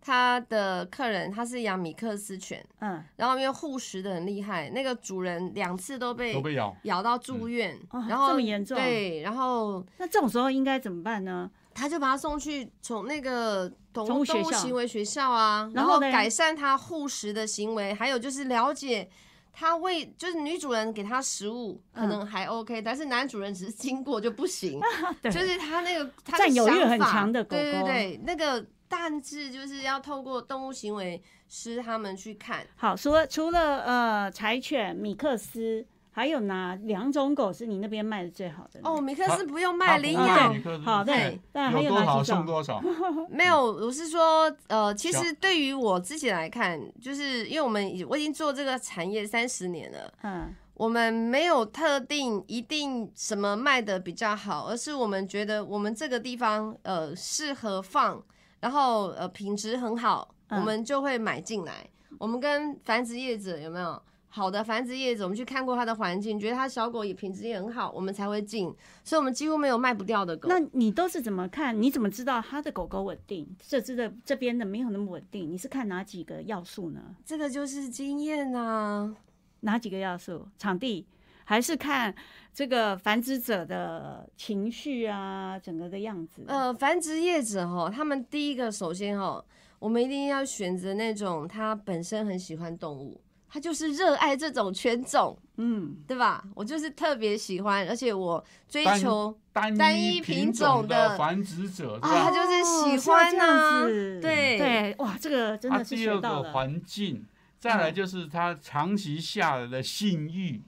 [0.00, 6.74] 他的客人他是养米克斯犬，嗯，然后因为护食的很厉害，那个主人两次都被都被咬。
[6.84, 8.76] 咬到住院，哦然后这么严重？
[8.76, 11.50] 对，然后那这种时候应该怎么办呢？
[11.74, 19.08] 他就把他送去从那个动物动物行为学校啊，然后然后改善他护食的行为，还有就是了解
[19.52, 24.80] 他喂，就是女主人给他食物可嗯能还 OK，、但是男主人只是经过就不行，
[25.22, 27.50] 对，就是他那个他的占有欲很想法强的狗。
[27.50, 32.66] 对对对，那个但是就是要透过动物行为师他们去看。
[32.76, 32.96] 好。
[32.96, 38.80] 除了除了呃柴犬、米克斯，还有哪两种狗是你那边卖的最好的？
[38.82, 42.82] 哦，米克斯不用它卖领养好对哎但还有有多少送多少。
[43.30, 58.20] 没有，我是说，呃，其小实对于我自己来看，就是因为我们已我已经做这个产业三十年了，嗯，我们没有特定一定什么卖的比较好，而是我们觉得我们这个地方呃适合放，
[58.60, 61.88] 然后呃品质很好，嗯我们就会买进来。
[62.18, 68.74] 我们跟繁殖业者有没有好的繁殖业者，我们去看过它的环境，觉得它小狗也品质也很好，我们才会进。
[69.04, 70.48] 所以我们几乎没有卖不掉的狗。
[70.48, 71.80] 那你都是怎么看？
[71.80, 73.46] 你怎么知道它的狗狗稳定？
[73.66, 75.50] 这只的这边的没有那么稳定？
[75.50, 77.00] 你是看哪几个要素呢？
[77.24, 79.14] 这个就是经验啊。
[79.60, 80.46] 哪几个要素？
[80.56, 81.06] 场地，
[81.48, 82.14] 还是看
[82.52, 86.44] 这个繁殖者的情绪啊，整个的样子？
[86.46, 89.42] 呃，繁殖业者哈，他们第一个首先哈，
[89.78, 96.44] 我们一定要选择那种他本身很喜欢动物，他就是热爱这种犬种，嗯，对吧？
[96.54, 102.30] 我就是特别喜欢，而且我追求单单一一品品种的的繁殖者他？
[102.30, 106.42] 就是喜欢这样啊，子对对，哇，这个真的是第二个。
[106.52, 107.24] 环境，
[107.58, 110.64] 再来嗯就是他长期下来的性欲，嗯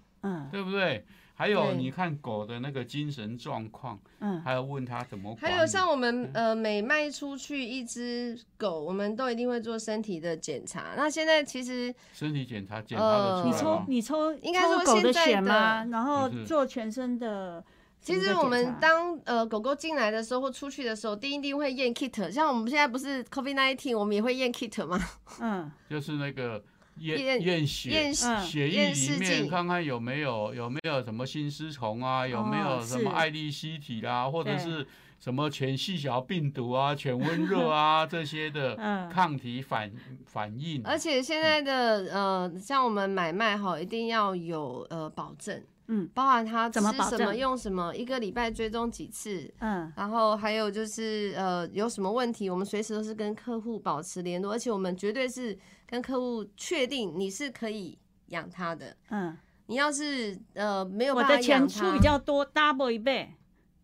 [0.51, 1.05] 对不对？
[1.35, 5.35] 还有你看狗的那个精神状况，嗯，还有问它怎么。
[5.41, 10.93] 还有像我们呃每卖出去一只狗，我们都一定会做身体的检查。
[10.99, 13.85] 那现在其实身体检查检查呃得你抽出来吗？
[13.89, 15.83] 你抽应该说狗的现在血吗？
[15.85, 17.65] 的然后做全身的。
[18.03, 22.31] 其实我们当呃狗狗进来的时候或出去的时候，第一定会验 kit。
[22.31, 24.99] 像我们现在不是 COVID nineteen，我们也会验 kit 吗？
[25.41, 26.63] 嗯就是那个
[26.99, 34.87] 验验验血血液里面看看有没有有没有什么心丝虫啊，有没哦有什么是艾利希体啦，或者是
[35.19, 39.09] 什么犬细小病毒啊、犬温热啊 这些的嗯。
[39.11, 39.91] 抗体反
[40.27, 40.83] 反应。
[40.85, 57.99] 而且现在的呃，像我们买卖哈，一定要有呃保证，嗯包含他吃怎么什么、用什么，一个礼拜追踪几次，嗯然后还有就是呃有什么问题，我们随时都是跟客户保持联络，而且我们绝对是跟客户确定你是可以
[58.29, 58.97] 养他的。
[59.11, 63.35] 嗯，你要是呃没有我办法的钱出，比较多，double 一倍，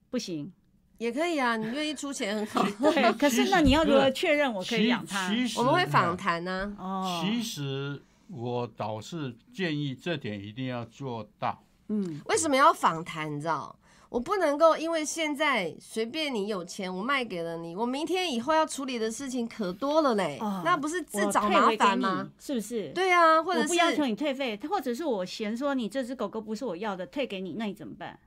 [0.09, 0.53] 不行。
[0.99, 5.29] 也可以啊，你愿意出钱很好， 对，可是那你要如何确认我可以养他？
[5.29, 11.63] 其实我们会访谈呢、哦，其实我倒是建议这点一定要做到。
[11.89, 13.35] 嗯为什么要访谈？
[13.35, 13.75] 你知道？
[14.09, 22.31] 我不能够因为现在随便你有钱，我卖给了你，我明天以后要处理的事情可多了嘞，哦那不是自找麻烦吗？？
[22.39, 22.89] 是不是？
[22.91, 28.19] 对啊，或者是我不要求你退费，或者是我嫌说你这只狗狗不是我要的，退给你，那你怎么办？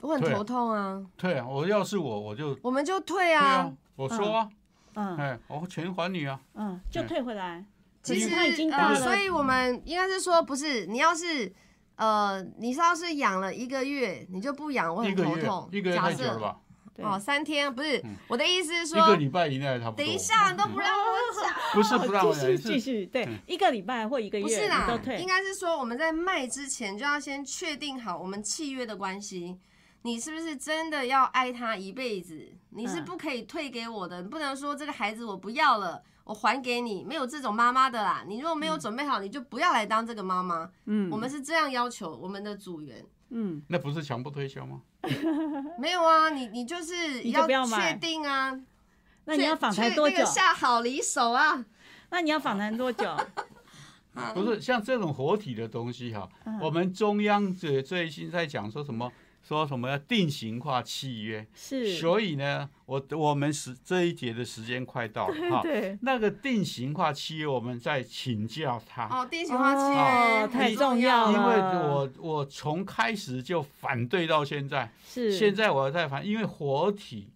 [0.00, 4.48] 我很头痛啊，对啊，我要是我我就我们就退对啊啊。，我说啊，
[4.94, 7.64] 嗯哎，我钱还你啊，嗯，就退回来。
[8.02, 11.52] 其实他已经大呃，了，所以我们应该是说，不是你要是
[11.98, 15.68] 呃，你要是养了一个月，你就不养，我很头痛。
[15.70, 16.56] 一个月假设太久了吧？
[17.00, 20.04] 哦，三天不是嗯我的意思是一个说，礼拜以内差不多。
[20.04, 21.54] 等一下你都不让我讲。
[21.72, 24.88] 不是不让我继续继续，对嗯，一个礼拜或一个月不是啦，
[25.20, 25.26] 应。
[25.26, 29.58] 该是说我们在卖之前就要先确定好我们契约的关系。
[30.02, 32.52] 你是不是真的要爱他一辈子？
[32.70, 38.22] 你是嗯不可以退给我的，你不能说这个孩子我不要了，我还给你，没有这种妈妈的啦。
[38.28, 40.70] 你如果没有准备好，你就不要来当这个妈妈。
[40.84, 43.02] 嗯我们是这样要求我们的组员。
[43.30, 44.82] 嗯，那不是强迫推销吗？
[45.80, 48.60] 没有啊，你你就是你要买确定啊。
[49.24, 50.30] 那你要确访谈多久确那个？
[50.30, 51.64] 下好离手啊。
[52.10, 53.06] 那你要访谈多久？
[54.34, 59.10] 不是像这种活体的东西哈，嗯我们中央最最新在讲说什么，
[59.48, 65.62] 说什么要定型化契约，是，所以呢，我我们时这一节的时间快到了 哈。
[65.62, 71.32] 对，那个定型化契约，我们再请教他，哦，定型化契约、哦太重要了。
[71.32, 71.56] 因为
[71.88, 75.32] 我我从开始就反对到现在，是。
[75.32, 77.30] 现在我在反，因为活体，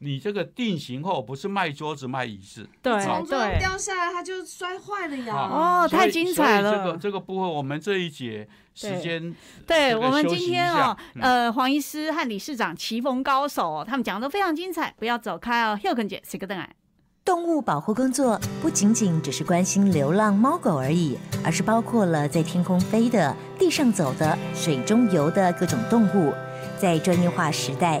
[0.00, 5.34] 你这个定型后不是卖桌子卖椅子，对从桌掉下来，它就摔坏了呀。
[5.34, 9.34] 哦太精彩了所以这个这个部分，我们这一节时间
[9.66, 15.78] 对我们今天哦，呃，黄医师和理事长棋逢高手哦，他们讲的都非常精彩，不要走开哦。
[15.82, 16.70] Hilton 姐，谁个邓来？
[17.24, 26.32] 动物保护工作不仅仅只是关心流浪猫狗而已，而是包括了在天空飞的、地上走的、水中游的各种动物。
[26.78, 28.00] 在专业化时代，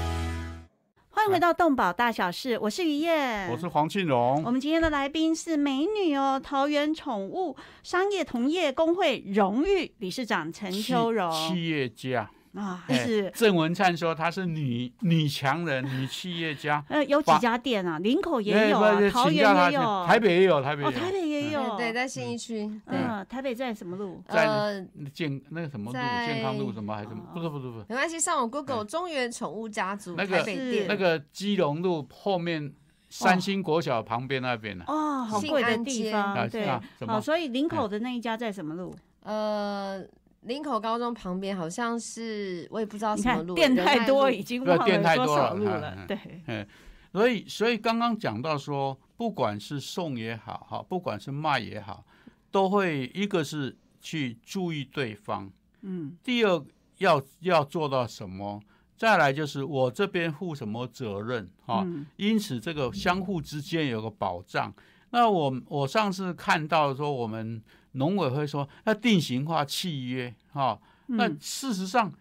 [1.21, 4.41] 欢迎回到动保大小事，我是于燕，我是黄庆荣。
[4.43, 11.31] 我，们今天的来宾是美女哦，桃园宠物商业同业工会荣誉理事长陈秋荣。
[11.31, 12.27] 企业家。
[12.53, 16.83] 啊，哎是郑文灿说她是女女强人、女企业家。
[16.89, 20.99] 呃有几家店啊，林口也有啊，是桃园也有，台北也有，台北也哦，有。
[20.99, 22.67] 台北也有，对，在信义区。
[22.85, 24.21] 对，嗯，台北在什么路？
[24.27, 27.23] 在呃，健那个什么路，健康路什么还是什么？
[27.33, 30.85] 不是不是不是，没关系，上我 Google 中原宠物家族那个是台北店。
[30.87, 32.73] 那个基隆路后面
[33.09, 34.83] 三星国小旁边那边呢。
[34.87, 38.93] 哦，好贵的地方，啊对啊，好，所以林口的那一家在什么路？
[39.23, 40.03] 呃，
[40.41, 46.67] 林口高中旁边好像是我也不知道什么路，看店太多，已经忘了多少路了对，
[47.11, 52.03] 所以，所以刚刚讲到说，不管是送也好，哈，不管是卖也好，
[52.49, 55.51] 都会一个是去注意对方，
[55.81, 56.63] 嗯，第二
[56.97, 58.59] 要要做到什么，
[58.97, 64.73] 再来就是我这边负什么责任，哈、嗯因此这个相互之间有个保障。
[65.11, 67.61] 那我我上次看到说，我们
[67.93, 72.11] 农委会说要定型化契约，哈、那嗯事实上，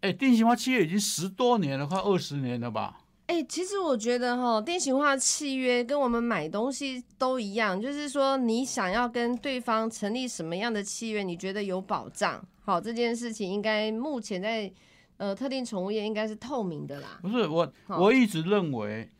[0.00, 3.00] 哎，定型化契约已经十多年了，快二十年了吧？
[3.26, 14.72] 哎、其实我觉得哈，定型化契约跟我们买东西都一样，就是说你想要跟对方成立什么样的契约，你觉得有保障，好，这件事情应该目前在
[15.16, 17.18] 呃特定宠物业应该是透明的啦。
[17.20, 19.10] 不是我，我一直认为，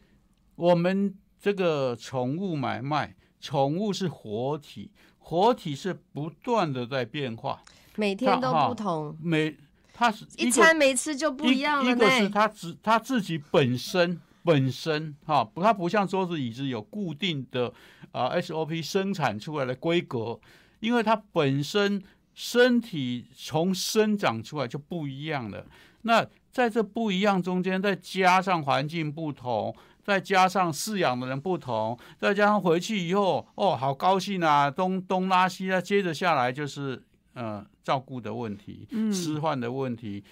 [0.54, 4.92] 我们这个宠物买卖，宠物是活体，
[5.28, 7.60] 活体是不断的在变化，
[7.96, 9.56] 每天都不同，每
[9.92, 12.30] 它是一个餐没吃就不一样了一个是呢。
[12.32, 17.72] 它自它自己本身本身哈，不，它不像桌子椅子有固定的
[18.12, 20.38] 啊、SOP 生产出来的规格，
[20.78, 22.00] 因为它本身
[22.32, 25.66] 身体从生长出来就不一样了。
[26.02, 29.74] 那在这不一样中间，再加上环境不同，
[30.06, 37.02] 再加上饲养的人不同，再加上回去以后，哦，好高兴啊，东东拉西啊，接着下来就是
[37.34, 40.22] 呃照顾的问题，嗯吃饭的问题，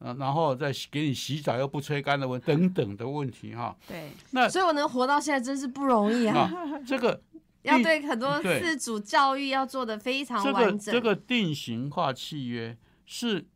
[0.00, 3.74] 呃，然后再洗给你洗澡又不吹干的问等等的问题哈。
[3.88, 6.40] 对，那所以我能活到现在真是不容易啊！
[6.40, 7.18] 啊，这个
[7.62, 10.94] 要定对很多对自主教育要做的非常这个完整。
[10.94, 13.46] 这个定型化契约是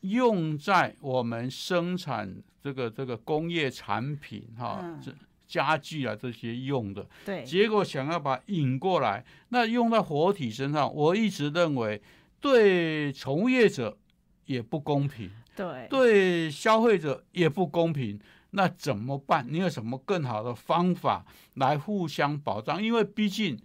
[0.00, 5.12] 用在我们生产这个这个工业产品哈，嗯这
[5.46, 12.00] 家具啊这些用的，对，结果想要把引过来，那用在活体身上，我一直认为
[12.40, 13.98] 对宠物业者
[14.44, 18.20] 也不公平，对，对消费者也不公平。
[18.52, 19.46] 那怎么办？
[19.48, 22.82] 你有什么更好的方法来互相保障？
[22.82, 23.56] 因为毕竟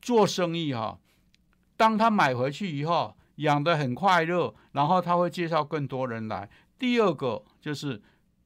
[0.00, 0.98] 做生意哈、
[1.76, 6.48] 当他买回去以后，养得很快乐，然后他会介绍更多人来。
[6.78, 8.00] 第二个就是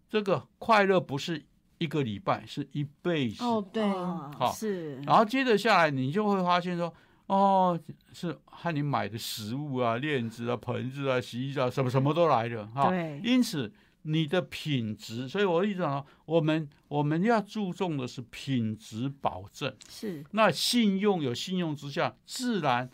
[0.08, 1.44] 这个快乐不是
[1.78, 3.44] 一个礼拜，是一辈子。
[3.44, 6.92] 哦，对，哦好是，然后接着下来，你就会发现说，
[7.26, 7.78] 哦，
[8.12, 12.90] 是和你买的食物啊、链子啊、盆子啊、洗衣皂什么什么都来了哈。
[12.90, 13.72] 对，因此，
[14.02, 19.74] 你的品质，所以我一直讲，我们我们要注重的是品质保证。
[19.88, 22.90] 是，那信用有信用之下，自然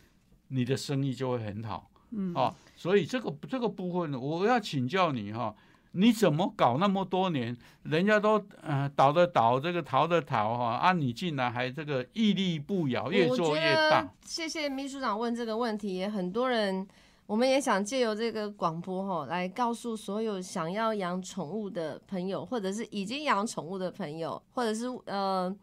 [0.49, 1.91] 你的生意就会很好。
[2.11, 5.55] 嗯，啊，所以这个这个部分呢，我要请教你哈、
[5.93, 7.57] 你怎么搞那么多年？
[7.83, 14.09] 人家都呃倒的倒，这个逃的逃哈，啊，你竟然还这个屹立不摇，越做越大。
[14.25, 16.87] 谢谢秘书长问这个问题，也很多人，
[17.27, 25.55] 我们也想借由这个广播哈，来告诉所有想要养宠物的朋友，或者是已经养宠物的朋友，或者是呃。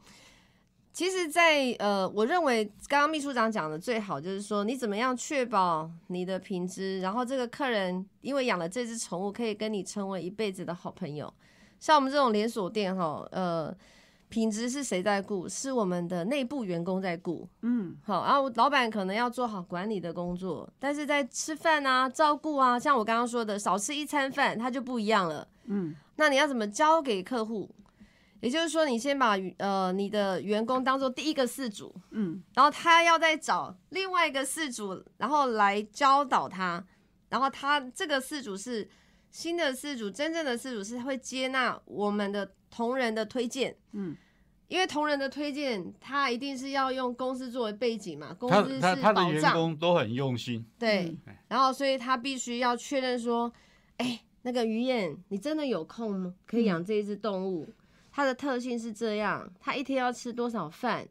[0.94, 11.34] 其实在，呃，我认为刚刚秘书长讲的最好就是说，你怎么样确保你的品质，然后这个客人因为养了这只宠物，可以跟你成为一辈子的好朋友。
[11.80, 13.76] 像我们这种连锁店哈，呃，
[14.30, 15.50] 品质是谁在顾？
[15.50, 17.50] 是我们的内部员工在顾。
[17.62, 25.48] 嗯，好，然后老板可能要做好管理的工作，但是在吃饭啊、照顾啊，像我刚刚说的，少吃一餐饭，它就不一样了。
[25.66, 27.68] 嗯，那你要怎么交给客户？
[28.44, 36.86] 也就是说，你先把呃你的员工当做第一个事主，嗯，然后他要再找另外一个事主，然后来教导他，
[37.30, 38.86] 然后他这个事主是
[39.32, 44.14] 新的事主，真正的事主是会接纳我们的同仁的推荐，嗯，
[44.68, 53.50] 因为同仁的推荐，他一定是要用公司作为背景嘛，公司是他他的员保障，工都很用心，对嗯，然后所以他必须要确认说，
[53.96, 56.34] 哎，那个于燕，你真的有空吗？
[56.46, 57.70] 可以养这一只动物，
[58.16, 61.08] 他的特性是这样，他一天要吃多少饭？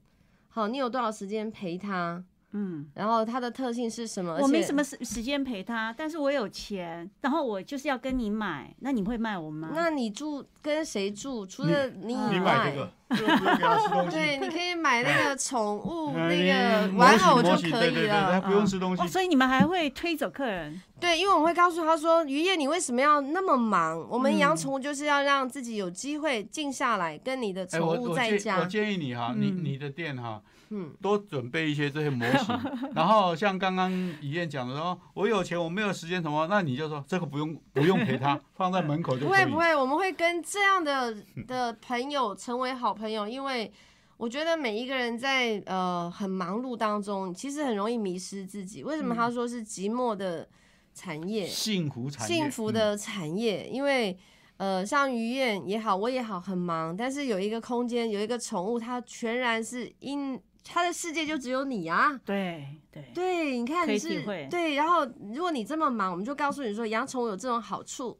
[0.48, 2.24] 好，你有多少时间陪他？
[2.52, 4.38] 嗯，然后它的特性是什么？
[4.40, 9.70] 我没什么时时间陪他，但是我有钱，然后我就是要跟你买，那你会卖我吗？
[9.74, 11.46] 那你住跟谁住？
[11.46, 14.16] 除了你以你买这个，这个不用给他吃东西。
[14.16, 16.46] 对， 你可以买那个宠物呃 那你
[16.92, 18.40] 个玩偶模就可以型对对对，他了。
[18.42, 19.06] 不用吃东西哦，。
[19.06, 24.06] 所以你们还会推走客人，对，因为我们会告诉他说：“于燕，你为什么要那么忙？
[24.10, 28.64] 我们养嗯宠物就是要让自己有机会静下来，跟你的哎，宠物我建我在家。
[28.66, 30.40] 建议你哈，你嗯你的店哈，
[30.74, 32.58] 嗯，多准备一些这些模型，
[32.96, 33.92] 然后像刚刚
[34.22, 39.26] 怡燕讲的说，我有钱我没有时间什么，那你就说这个不用不用陪他， 放在门口就。
[39.26, 41.14] 不会不会，我们会跟这样的
[41.46, 43.70] 的朋友成为好朋友，因为
[44.16, 48.82] 我觉得每一个人在呃很忙碌当中，其实很容易迷失自己。
[48.82, 50.48] 为什么他说是寂寞的
[50.94, 51.46] 产业？
[51.46, 54.16] 幸福产业，幸福的产业，因为
[54.56, 62.18] 呃，像于燕也好，我也好，很忙，但是有一个空间，有一个宠物，它全然是因它的世界就只有你啊。
[62.24, 65.04] 对对，对，你看你是对，然后
[65.34, 68.18] 如果你这么忙，我们就告诉你说养宠物有这种好处，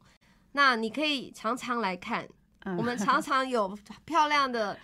[0.53, 2.27] 那你可以常常来看，
[2.65, 4.77] 嗯我们常常有漂亮的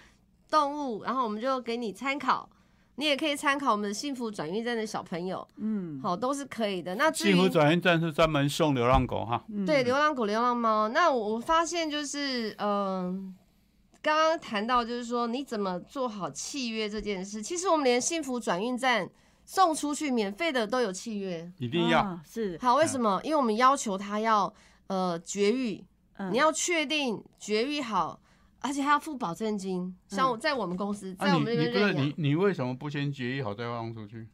[0.49, 2.49] 动物，然后我们就给你参考。
[2.95, 6.95] 你也可以参考我们的幸福转运站的小朋友，嗯，好，都是可以的。
[6.95, 9.41] 那幸福转运站是专门送流浪狗哈。
[9.47, 10.89] 嗯对，流浪狗、流浪猫。
[10.89, 13.33] 那我我发现就是，嗯、
[14.01, 17.41] 刚刚谈到就是说，你怎么做好契约这件事。
[17.41, 19.09] 其实我们连幸福转运站
[19.45, 21.51] 送出去免费的都有契约。
[21.57, 23.19] 一定要啊是，好，为什么？
[23.23, 24.53] 因为我们要求他要
[24.87, 25.83] 呃绝育，
[26.17, 28.19] 嗯你要确定绝育好，
[28.59, 29.93] 而且还要付保证金。
[30.07, 34.27] 像我在我们公司，在啊，我你们这边认养你你，你为什么不先绝育好再放出去？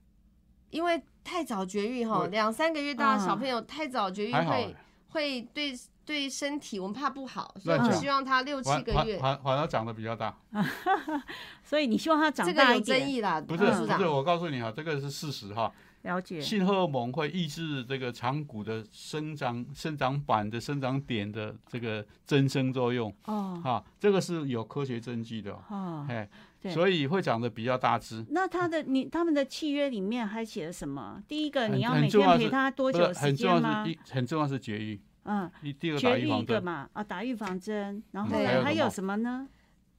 [0.69, 4.75] 因为太早绝育哈，我两三个月大的小嗯朋友太早绝育会
[5.09, 5.73] 会对
[6.05, 9.17] 对身体我们怕不好，所以乱讲我们希望他六七个月。
[9.17, 10.37] 反反而长得比较大。
[11.63, 15.71] 所以你希望他长这个有争大一点，议啦，不是不是，我告诉你啊，这个是事实哈。
[16.03, 16.39] 了解。
[16.39, 25.63] 性荷尔蒙会抑制这个长骨的生长、生长板的生长点的这个增生作用哦啊，这个是有科学证据的哦。
[25.69, 26.29] 哦，哎，
[26.61, 28.23] 对所以会长得比较大只。
[28.29, 31.19] 那他的你他们的契约里面还写了什么？
[31.27, 33.91] 第一个，你要每天陪他多久很重要间吗是？
[33.91, 36.55] 一很重要是绝育，嗯，一第二个打绝育一预防针。
[36.55, 39.47] 个嘛，啊，打预防针，然后呢还有什么呢？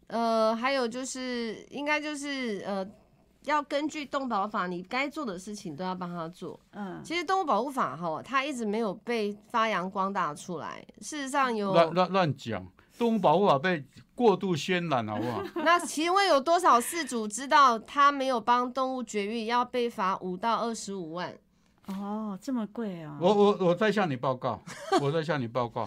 [0.06, 2.86] 呃，还有就是应该就是呃，
[3.44, 6.58] 要根据动保法，你该做的事情都要帮他做。
[6.72, 10.84] 嗯，其实动物保护法哈，它一直没有被发扬光大出来。
[11.00, 12.64] 事实上有，乱乱乱讲，
[12.96, 15.42] 动物保护法被过度渲染，好不好？
[15.64, 21.36] 那请问有多少事主知道他没有帮动物绝育要被罚五到二十五万？
[21.86, 23.16] 哦，这么贵啊！
[23.20, 24.62] 我我我再向你报告，
[25.00, 25.86] 我再向你报告，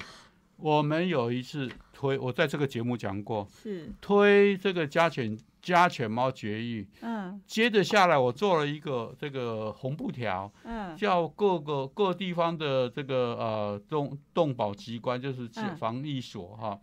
[0.55, 7.41] 我们有一次推，我在这个节目讲过，是，推这个家犬家犬猫绝育，嗯。
[7.45, 10.95] 接着下来我做了一个这个红布条，嗯。
[10.95, 15.75] 叫各个各地方的这个呃动动保机关，就是嗯。
[15.75, 16.79] 防疫所哈，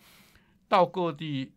[0.69, 1.53] 到各地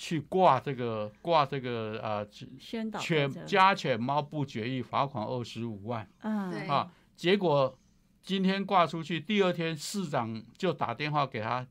[0.00, 2.26] 去挂这个挂这个呃
[2.58, 6.08] 宣导犬家犬猫不绝育，罚款二十五万。
[6.22, 6.66] 嗯。
[6.66, 7.78] 啊，结果
[8.22, 11.66] 今天挂出去，第二天市长就打电话给他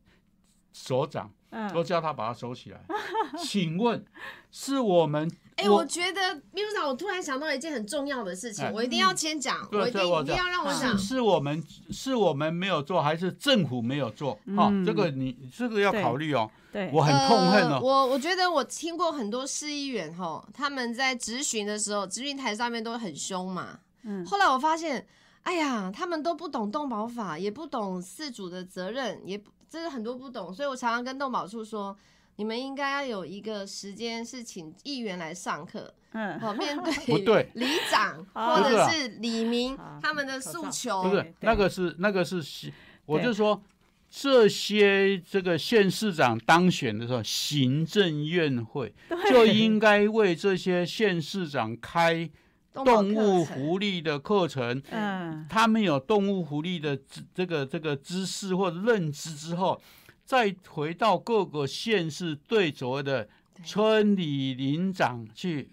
[0.71, 1.33] 所长，
[1.73, 2.79] 都嗯，叫他把它收起来。
[3.43, 4.03] 请问
[4.51, 5.29] 是我们？
[5.55, 11.19] 哎、我觉得秘书长，我突然想到一件很重要的事情，哎我一定要先讲，对我一定我一定要让我讲是。
[11.19, 14.35] 我们是我们没有做，还是政府没有做？
[14.55, 16.49] 哈、嗯这个你这个要考虑哦。
[16.71, 17.81] 对，我很痛恨。
[17.81, 23.79] 我我觉得我听过很多市议员哈，他们在质询的时候，质询台上面都很凶嘛。
[24.03, 25.05] 嗯后来我发现，
[25.41, 31.95] 哎呀，他们都不懂动保法，也不懂事主的责任，也不真的很多不懂，所以我常常跟动保处说，
[32.37, 42.73] 你们应该要有一个时间是请议员来上课，嗯好面 对不对里长 或者是里民他们的诉求，不是那个是那个是行，
[43.05, 43.61] 我就说
[44.09, 48.91] 这些这个县市长当选的时候，行政院会
[49.29, 52.27] 就应该为这些县市长开
[52.73, 54.81] 动物福利的课程。
[54.91, 59.81] 嗯他们有动物福利的知这个这个知识或者认知之后，
[60.25, 63.27] 再回到各个县市对所谓的
[63.63, 65.71] 村里领长去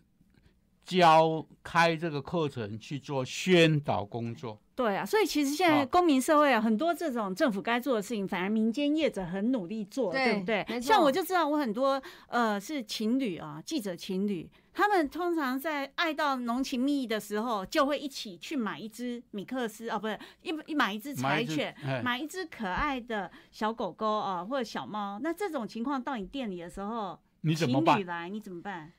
[0.85, 4.59] 教开这个课程去做宣导工作。
[4.77, 25.19] 对啊，所以其实现在啊公民社会啊，很多这种政府该做的事情，反而民间业者很努力做，对对不对像我就知道，我很多呃是情侣啊，记者情侣，他们通常在爱到浓情蜜意的时候，就会一起去买一只米克斯啊，不是一一买一只柴犬，哎买一只可爱的小狗狗啊，或者小猫。
[25.23, 28.07] 那这种情况到你店里的时候，你怎么办情侣？
[28.07, 28.93] 来你怎么办？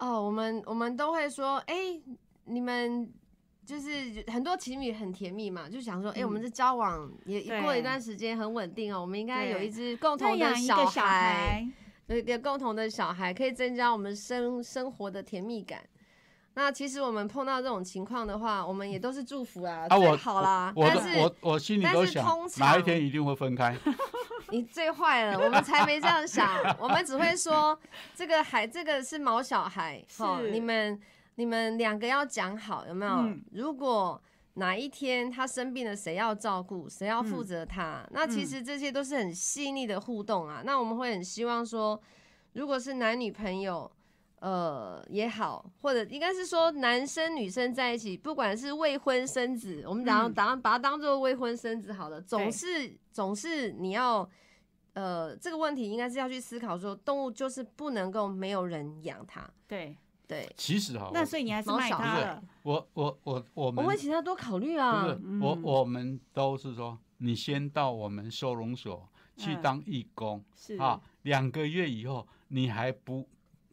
[0.00, 1.76] 哦，我们我们都会说，哎、
[2.46, 3.08] 你们
[3.64, 11.66] 就是很多情侣很甜蜜嘛，就想说，哎、嗯我们这交往也对过一段时间很稳定哦，我们应该有一只共同的小孩，
[12.06, 15.82] 有一个共同的小孩，可以增加我们生生活的甜蜜感。
[16.54, 20.70] 那其实我们碰到这种情况的话，我们也都是祝福啊，啊，好啦。
[20.76, 23.74] 我但是我我我心里都但是想通，哪一天一定会分开。
[24.50, 27.78] 你最坏了，我们才没这样想，我们只会说
[28.14, 31.00] 这个孩，这个是毛小孩， 哦，是你们
[31.36, 33.12] 你们两个要讲好，有没有？
[33.12, 34.22] 嗯如果
[34.54, 38.06] 哪一天他生病了，谁要照顾，谁要负责他？
[38.10, 40.62] 那其实这些都是很细腻的互动啊。
[40.64, 42.00] 那我们会很希望说，
[42.52, 43.90] 如果是男女朋友。
[44.42, 54.28] 呃，也好，或者应该是说男生女生在一起，不管是未婚生子，我们当嗯当把它当做未婚生子好了，总是总是你要
[54.94, 59.48] 呃，这个问题应该是要去思考说，动物就是不能够没有人养它。
[59.68, 59.96] 对，
[60.32, 65.20] 对，其实哈，那所以你还是卖毛小孩它了，我我我我我们会请他多考虑啊不啊是。
[65.40, 73.28] 我嗯我们都是说，你先到我们收容所去嗯当义工是啊，两个月以后你还不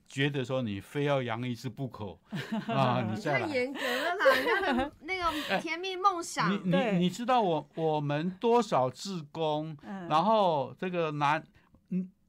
[0.07, 2.18] 觉得说你非要养一只不可
[2.74, 3.22] 啊，你。
[3.22, 6.51] 太严格了啦，人家的那个 甜蜜梦想。
[6.51, 11.47] 你你你知道我我们多少志工，嗯，然后这个男嗯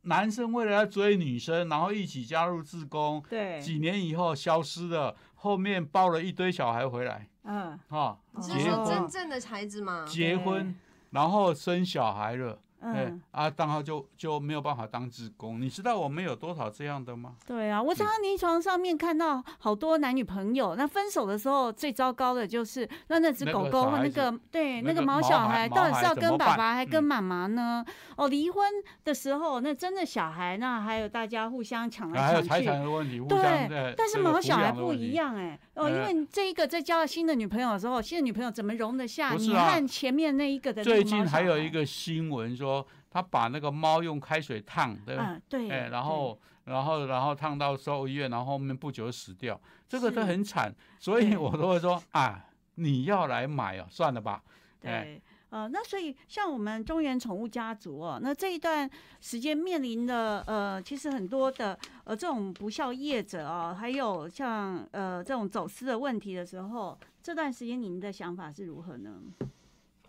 [0.03, 7.28] 男生为了要追女生，然后一起加入自工，对，几年以后消失了，后面抱了一堆小孩回来。
[7.44, 10.05] 嗯，啊，你是说真正的孩子吗？
[10.07, 10.74] 结婚，
[11.11, 15.61] 然后生小孩了，哎嗯，啊，然后就就没有办法当职工。
[15.61, 17.35] 你知道我们有多少这样的吗？
[17.47, 27.85] 对啊，我常常临床上面看到好多男女朋友，那分手的时候最糟糕的就是那那只狗狗小孩或那个对那个毛毛小孩，到底是要跟爸爸还跟妈妈呢？
[28.16, 28.64] 哦，离婚
[29.03, 32.66] 的时候那真的小孩，那还有大家互相抢来还有财抢去。
[32.66, 34.91] 产的问题，对，但是毛小孩不。
[35.01, 39.37] 一样哎、哦，因呃为这一个在交了新的女朋友的时候，新的女朋友怎么容得下啊
[39.70, 42.69] 和前面那一个的那个最近还有一个新闻说，
[43.10, 52.44] 他把那个猫用开水烫的，嗯，对，哎，然后然后然后烫到收医院，然后后面不久死掉，这个都很惨，所以我都会说啊，
[52.76, 54.42] 你要来买哦，算了吧，
[54.82, 58.88] 哎，对，呃，那所以像我们中原宠物家族哦，那这一段
[59.20, 69.10] 时间面临的呃，其实很多的呃这种不孝业者哦，还有像呃这种走私的问题的时候，这段时间您的想法是如何呢？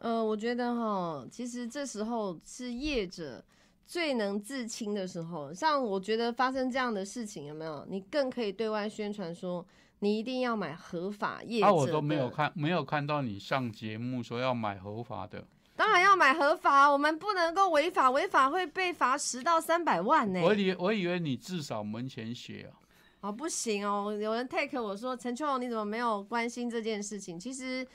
[0.02, 3.43] 呃，我觉得哈，其实这时候是业者
[3.86, 5.54] 最能自清的时候。
[5.54, 7.86] 像我觉得发生这样的事情，有没有？
[7.88, 9.64] 你更可以对外宣传说，
[9.99, 15.45] 你一定要买合法业者啊，我都没有看，没有看到你上节目说要买合法的，
[15.76, 20.41] 当然要买合法，我们不能够违法，违法会被罚十到三百万呢。
[20.41, 27.39] 我以我以为你至少门前写啊，哦，不行哦，有人 take 我说陈秋荣，你怎么没有关心这件事情？
[27.39, 27.86] 其实，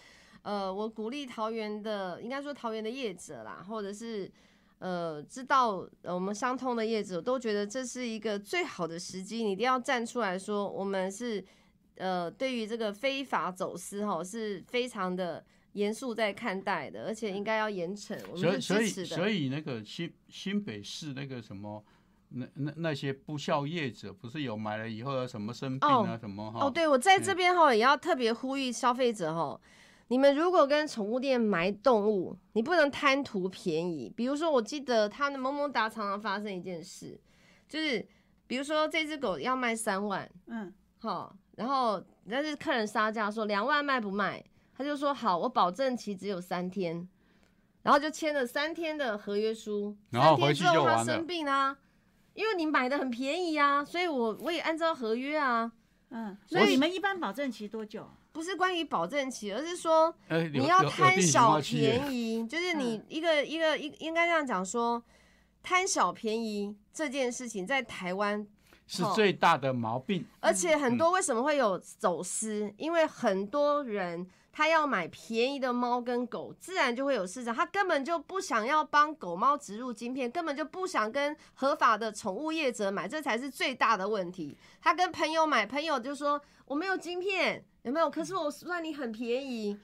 [0.47, 4.31] 呃，我鼓励桃园的，应该说桃园的业者啦，或者是
[4.79, 11.45] 呃知道呃我们伤痛的业者，都觉得这是一个最好的时机，你一定要站出来说，我们是
[11.97, 21.83] 呃对于这个非法走私哈是非常的严肃在看待的，而且应该要严惩，我们所以所以那个新新北市那个什么。
[22.29, 26.67] 那那那些不孝业者不是有买了以后有什么生病啊、哦什么哈？
[26.67, 29.59] 哦，对，我在这嗯边哈也要特别呼吁消费者哈，
[30.09, 34.13] 你们如果跟宠物店买动物，你不能贪图便宜。
[34.17, 37.19] 比如说，我记得他的萌萌哒常常发生一件事，
[37.69, 38.07] 就是
[38.47, 44.45] 比如说这只狗要卖三万，嗯，好，然后但是客人杀价说两万卖不卖，
[44.77, 47.09] 他就说好，我保证期只有三天，
[47.83, 51.77] 然后就签了三天的合约书，三天然后回去之后他生病啊，
[52.35, 55.73] 因为你买的很便宜啊，所以我我也按照合约啊。
[56.11, 58.09] 嗯，所以所以你们一般保证期多久？
[58.37, 60.15] 不是关于保证期，而是说
[60.53, 65.03] 你要贪小便宜，就是你嗯一个一个应应该这样讲说，
[65.63, 68.47] 贪小便宜这件事情在台湾，
[68.87, 70.23] 是哦最大的毛病。
[70.41, 72.71] 而且很嗯多为什么会有走私？
[72.77, 84.55] 因为很多人他要买便宜的猫跟狗，自然就会有市场，他根本就不想要帮狗猫植入晶片，根本就不想跟合法的宠物业者买，这才是最大的问题。
[84.83, 88.11] 他跟朋友买，朋友就说我没有晶片，有没有？
[88.11, 89.79] 可是我算你很便宜。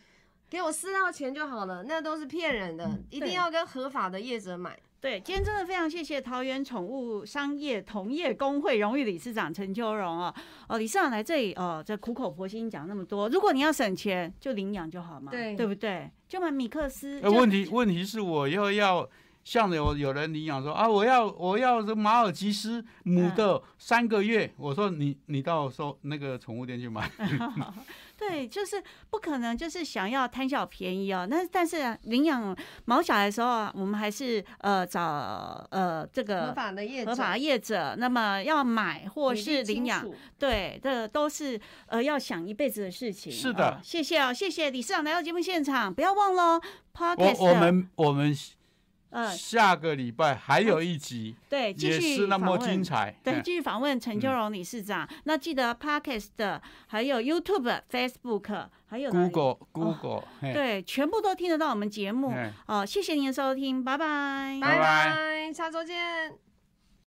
[0.51, 4.79] 给我四到钱就好了，那都是骗人的，一定要跟合法的业者买。
[5.01, 10.35] 对，今天真的非常谢谢桃园宠物商业同业工会荣誉理事长陈秋荣哦，
[10.69, 16.11] 哦，理事长来这里哦，这苦口婆心讲那么多，如果你要省钱，就领养就好嘛，对对不对？
[16.29, 17.19] 就买米克斯。
[17.23, 19.09] 呃，问题问题是我又要
[19.45, 23.35] 像有有人领养说啊，我要我要这马尔济斯母嗯。
[23.35, 27.11] 的三个月，我说你你到收那个宠物店去买，
[28.17, 31.27] 对，就是不可能，就是想要贪小便宜哦。
[31.29, 35.03] 那但是啊领养毛小孩的时候啊，我们还是呃找
[35.71, 43.33] 呃这个合法的业者，合法业者，那么要买或是领养，对，这都是呃要想一辈子的事情。
[43.33, 43.71] 是的。
[43.71, 46.63] 哦谢谢哦，谢谢李市长来到节目现场，不要忘了哦
[46.95, 48.33] 我 Podcast 我们我们
[49.13, 53.15] 呃下个礼拜还有一集，对继也续是那么精彩。
[53.23, 55.09] 对，嗯继续访问陈秋荣理事长。
[55.25, 62.85] 那记得 Podcast 的，还有 YouTube、Facebook，还有 Google Google，嘿对，全部都听得到我们节目嘿哦。
[62.85, 64.59] 谢谢您的收听，拜拜。
[64.61, 66.52] 拜拜拜拜，下周见。